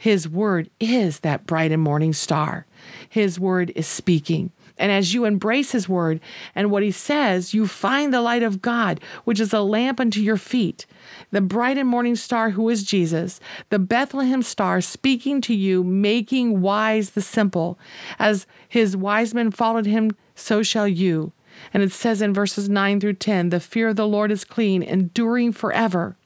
His 0.00 0.26
word 0.26 0.70
is 0.80 1.20
that 1.20 1.46
bright 1.46 1.70
and 1.70 1.82
morning 1.82 2.14
star. 2.14 2.64
His 3.06 3.38
word 3.38 3.70
is 3.76 3.86
speaking. 3.86 4.50
And 4.78 4.90
as 4.90 5.12
you 5.12 5.26
embrace 5.26 5.72
His 5.72 5.90
word 5.90 6.20
and 6.54 6.70
what 6.70 6.82
He 6.82 6.90
says, 6.90 7.52
you 7.52 7.66
find 7.66 8.10
the 8.10 8.22
light 8.22 8.42
of 8.42 8.62
God, 8.62 8.98
which 9.24 9.38
is 9.38 9.52
a 9.52 9.60
lamp 9.60 10.00
unto 10.00 10.18
your 10.18 10.38
feet, 10.38 10.86
the 11.32 11.42
bright 11.42 11.76
and 11.76 11.86
morning 11.86 12.16
star 12.16 12.48
who 12.48 12.66
is 12.70 12.82
Jesus, 12.82 13.40
the 13.68 13.78
Bethlehem 13.78 14.40
star 14.40 14.80
speaking 14.80 15.42
to 15.42 15.54
you, 15.54 15.84
making 15.84 16.62
wise 16.62 17.10
the 17.10 17.20
simple. 17.20 17.78
As 18.18 18.46
His 18.70 18.96
wise 18.96 19.34
men 19.34 19.50
followed 19.50 19.84
Him, 19.84 20.16
so 20.34 20.62
shall 20.62 20.88
you. 20.88 21.34
And 21.74 21.82
it 21.82 21.92
says 21.92 22.22
in 22.22 22.32
verses 22.32 22.70
9 22.70 23.00
through 23.00 23.12
10 23.12 23.50
the 23.50 23.60
fear 23.60 23.88
of 23.88 23.96
the 23.96 24.08
Lord 24.08 24.32
is 24.32 24.44
clean, 24.44 24.82
enduring 24.82 25.52
forever. 25.52 26.16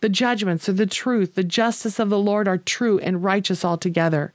The 0.00 0.08
judgments 0.08 0.68
are 0.68 0.74
the 0.74 0.86
truth, 0.86 1.34
the 1.34 1.44
justice 1.44 1.98
of 1.98 2.10
the 2.10 2.18
Lord 2.18 2.48
are 2.48 2.58
true 2.58 2.98
and 2.98 3.24
righteous 3.24 3.64
altogether. 3.64 4.32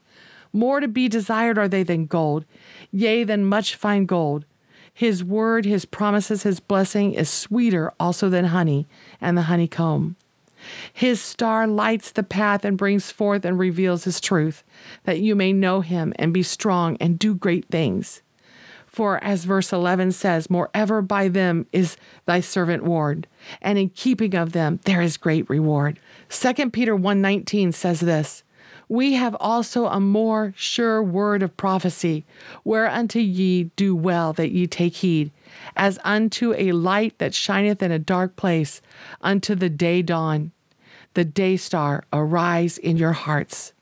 More 0.54 0.80
to 0.80 0.88
be 0.88 1.08
desired 1.08 1.58
are 1.58 1.68
they 1.68 1.84
than 1.84 2.06
gold, 2.06 2.46
yea, 2.92 3.24
than 3.24 3.46
much 3.46 3.76
fine 3.76 4.06
gold. 4.06 4.46
His 4.94 5.24
word, 5.24 5.66
his 5.66 5.86
promises, 5.86 6.44
his 6.44 6.60
blessing 6.60 7.14
is 7.14 7.30
sweeter 7.30 7.92
also 8.00 8.30
than 8.30 8.46
honey 8.46 8.88
and 9.22 9.38
the 9.38 9.44
honeycomb. 9.44 10.16
His 10.92 11.22
star 11.22 11.68
lights 11.68 12.12
the 12.12 12.24
path 12.24 12.66
and 12.66 12.78
brings 12.78 13.12
forth 13.12 13.46
and 13.46 13.60
reveals 13.60 14.06
his 14.06 14.20
truth, 14.20 14.64
that 15.04 15.20
you 15.20 15.36
may 15.36 15.54
know 15.54 15.82
him 15.82 16.14
and 16.18 16.34
be 16.34 16.44
strong 16.44 16.98
and 17.00 17.20
do 17.20 17.36
great 17.36 17.66
things. 17.66 18.24
For 18.98 19.24
as 19.24 19.44
verse 19.44 19.72
11 19.72 20.14
says, 20.14 20.50
Moreover 20.50 21.04
by 21.04 21.28
them 21.28 21.68
is 21.72 21.98
thy 22.26 22.40
servant 22.40 22.84
warned, 22.84 23.28
and 23.62 23.78
in 23.78 23.90
keeping 23.90 24.34
of 24.34 24.54
them 24.54 24.80
there 24.86 25.04
is 25.04 25.18
great 25.18 25.48
reward. 25.52 26.00
2 26.30 26.72
Peter 26.72 26.96
1:19 26.98 27.76
says 27.76 28.00
this, 28.00 28.44
we 28.90 29.14
have 29.14 29.36
also 29.40 29.86
a 29.86 30.00
more 30.00 30.52
sure 30.58 31.04
word 31.04 31.44
of 31.44 31.56
prophecy, 31.58 32.26
whereunto 32.64 33.20
ye 33.20 33.66
do 33.76 33.96
well 33.96 34.34
that 34.34 34.52
ye 34.52 34.66
take 34.66 34.96
heed, 34.96 35.30
as 35.76 36.00
unto 36.04 36.56
a 36.58 36.72
light 36.72 37.20
that 37.20 37.36
shineth 37.36 37.84
in 37.84 37.92
a 37.92 38.00
dark 38.00 38.36
place, 38.36 38.82
unto 39.22 39.54
the 39.54 39.70
day 39.70 40.02
dawn. 40.02 40.52
The 41.14 41.24
day 41.24 41.56
star 41.56 42.04
arise 42.12 42.80
in 42.80 42.98
your 42.98 43.14
hearts. 43.14 43.74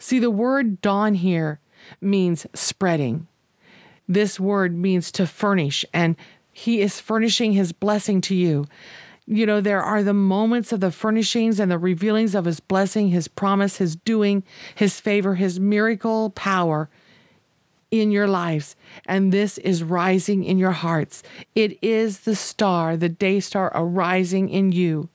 See, 0.00 0.18
the 0.18 0.28
word 0.28 0.80
dawn 0.80 1.14
here 1.14 1.60
means 2.00 2.48
spreading. 2.52 3.28
This 4.08 4.38
word 4.38 4.76
means 4.76 5.10
to 5.12 5.26
furnish, 5.26 5.84
and 5.92 6.16
he 6.52 6.80
is 6.80 7.00
furnishing 7.00 7.52
his 7.52 7.72
blessing 7.72 8.20
to 8.22 8.34
you. 8.34 8.66
You 9.26 9.44
know, 9.44 9.60
there 9.60 9.82
are 9.82 10.04
the 10.04 10.14
moments 10.14 10.72
of 10.72 10.78
the 10.78 10.92
furnishings 10.92 11.58
and 11.58 11.70
the 11.70 11.78
revealings 11.78 12.34
of 12.36 12.44
His 12.44 12.60
blessing, 12.60 13.08
His 13.08 13.26
promise, 13.26 13.78
His 13.78 13.96
doing, 13.96 14.44
His 14.76 15.00
favor, 15.00 15.34
His 15.34 15.58
miracle 15.58 16.30
power 16.30 16.88
in 17.90 18.12
your 18.12 18.28
lives. 18.28 18.76
And 19.04 19.32
this 19.32 19.58
is 19.58 19.82
rising 19.82 20.44
in 20.44 20.58
your 20.58 20.70
hearts. 20.70 21.24
It 21.56 21.76
is 21.82 22.20
the 22.20 22.36
star, 22.36 22.96
the 22.96 23.08
day 23.08 23.40
star 23.40 23.72
arising 23.74 24.48
in 24.48 24.70
you. 24.70 25.08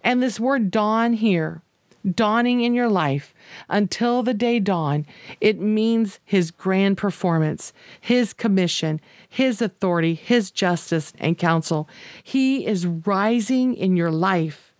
And 0.00 0.20
this 0.20 0.40
word 0.40 0.72
dawn 0.72 1.12
here, 1.12 1.62
dawning 2.12 2.60
in 2.60 2.74
your 2.74 2.88
life 2.88 3.34
until 3.68 4.22
the 4.22 4.34
day 4.34 4.60
dawn, 4.60 5.06
it 5.40 5.58
means 5.58 6.18
his 6.24 6.50
grand 6.50 6.96
performance, 6.96 7.72
his 8.00 8.32
commission, 8.32 9.00
his 9.28 9.62
authority, 9.62 10.14
his 10.14 10.50
justice 10.50 11.12
and 11.18 11.38
counsel. 11.38 11.88
He 12.22 12.66
is 12.66 12.86
rising 12.86 13.74
in 13.74 13.96
your 13.96 14.10
life. 14.10 14.72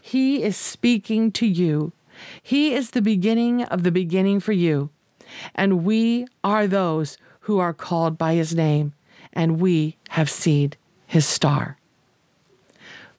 He 0.00 0.42
is 0.42 0.56
speaking 0.56 1.32
to 1.32 1.46
you. 1.46 1.92
He 2.42 2.74
is 2.74 2.90
the 2.90 3.02
beginning 3.02 3.62
of 3.64 3.82
the 3.82 3.92
beginning 3.92 4.40
for 4.40 4.52
you. 4.52 4.90
And 5.54 5.84
we 5.84 6.26
are 6.42 6.66
those 6.66 7.18
who 7.40 7.58
are 7.58 7.74
called 7.74 8.18
by 8.18 8.34
his 8.34 8.54
name, 8.54 8.92
and 9.32 9.60
we 9.60 9.96
have 10.10 10.30
seen 10.30 10.72
his 11.06 11.26
star. 11.26 11.77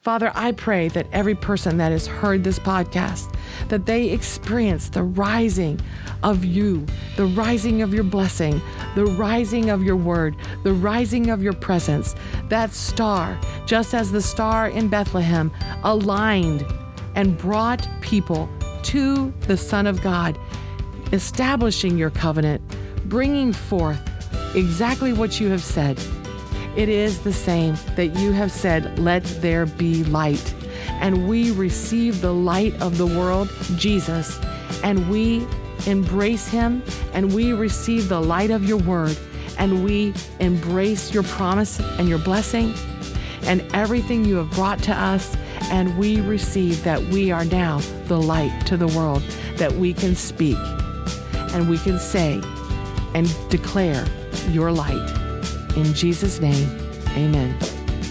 Father, 0.02 0.32
I 0.34 0.54
pray 0.54 0.88
that 0.90 1.08
every 1.12 1.36
person 1.36 1.76
that 1.76 1.92
has 1.92 2.08
heard 2.08 2.46
this 2.46 2.58
podcast, 2.58 3.36
that 3.68 3.86
they 3.86 4.12
experience 4.12 4.88
the 4.88 5.04
rising 5.04 5.78
of 6.24 6.46
you, 6.46 6.86
the 7.18 7.26
rising 7.26 7.82
of 7.82 7.94
your 7.94 8.06
blessing, 8.06 8.62
the 8.96 9.06
rising 9.06 9.70
of 9.70 9.84
your 9.84 9.98
word, 9.98 10.38
the 10.64 10.72
rising 10.72 11.30
of 11.30 11.44
your 11.44 11.52
presence. 11.52 12.16
That 12.48 12.72
star, 12.72 13.38
just 13.66 13.94
as 13.94 14.10
the 14.10 14.22
star 14.22 14.70
in 14.70 14.88
Bethlehem, 14.88 15.52
aligned 15.84 16.66
and 17.16 17.38
brought 17.38 17.86
people 18.00 18.48
to 18.84 19.34
the 19.48 19.58
Son 19.58 19.86
of 19.86 20.02
God, 20.02 20.40
establishing 21.12 21.98
your 21.98 22.10
covenant, 22.10 22.62
bringing 23.10 23.52
forth 23.52 24.00
exactly 24.56 25.12
what 25.12 25.42
you 25.42 25.50
have 25.50 25.62
said 25.62 26.00
it 26.76 26.90
is 26.90 27.20
the 27.20 27.34
same 27.34 27.76
that 27.96 28.08
you 28.08 28.32
have 28.32 28.52
said, 28.52 29.00
Let 29.00 29.24
there 29.42 29.66
be 29.66 30.04
light. 30.06 30.54
And 31.02 31.28
we 31.28 31.52
receive 31.52 32.22
the 32.22 32.34
light 32.34 32.80
of 32.82 32.98
the 32.98 33.06
world, 33.06 33.50
Jesus, 33.76 34.40
and 34.84 35.10
we 35.10 35.46
embrace 35.88 36.48
him 36.48 36.84
and 37.14 37.34
we 37.34 37.54
receive 37.54 38.10
the 38.10 38.22
light 38.22 38.52
of 38.52 38.64
your 38.64 38.78
word 38.78 39.18
and 39.58 39.84
we 39.84 40.14
embrace 40.40 41.14
your 41.14 41.24
promise 41.24 41.80
and 41.80 42.08
your 42.08 42.20
blessing 42.20 42.74
and 43.44 43.62
everything 43.74 44.26
you 44.26 44.36
have 44.36 44.52
brought 44.52 44.82
to 44.84 44.94
us. 44.94 45.36
And 45.72 45.98
we 45.98 46.22
receive 46.22 46.84
that 46.84 47.02
we 47.02 47.32
are 47.32 47.46
now 47.46 47.80
the 48.06 48.20
light 48.20 48.66
to 48.68 48.78
the 48.78 48.88
world, 48.88 49.22
that 49.56 49.72
we 49.72 49.94
can 49.94 50.16
speak 50.16 50.58
and 51.54 51.70
we 51.70 51.78
can 51.78 52.00
say 52.00 52.42
and 53.14 53.50
declare 53.50 54.06
your 54.52 54.72
light. 54.72 55.19
In 55.80 55.94
Jesus' 55.94 56.42
name, 56.42 56.68
amen. 57.12 57.58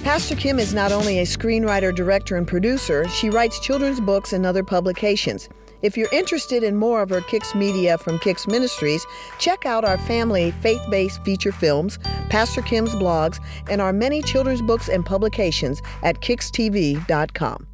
Pastor 0.02 0.35
Kim 0.35 0.59
is 0.59 0.72
not 0.72 0.90
only 0.90 1.18
a 1.18 1.24
screenwriter, 1.24 1.94
director, 1.94 2.37
and 2.37 2.48
producer, 2.48 3.07
she 3.09 3.28
writes 3.28 3.61
children's 3.61 4.00
books 4.00 4.33
and 4.33 4.46
other 4.46 4.64
publications. 4.64 5.50
If 5.83 5.94
you're 5.94 6.09
interested 6.11 6.62
in 6.62 6.76
more 6.76 7.02
of 7.02 7.11
her 7.11 7.20
Kicks 7.20 7.54
media 7.54 7.98
from 7.98 8.18
Kicks 8.20 8.46
Ministries, 8.46 9.04
check 9.38 9.66
out 9.66 9.85
our 9.85 9.98
family 9.98 10.50
faith 10.62 10.81
based 10.90 11.22
feature 11.24 11.52
films, 11.52 11.98
Pastor 12.31 12.62
Kim's 12.62 12.94
blogs, 12.94 13.38
and 13.68 13.83
our 13.83 13.92
many 13.92 14.22
children's 14.22 14.62
books 14.62 14.88
and 14.88 15.04
publications 15.04 15.83
at 16.02 16.22
kickstv.com. 16.22 17.67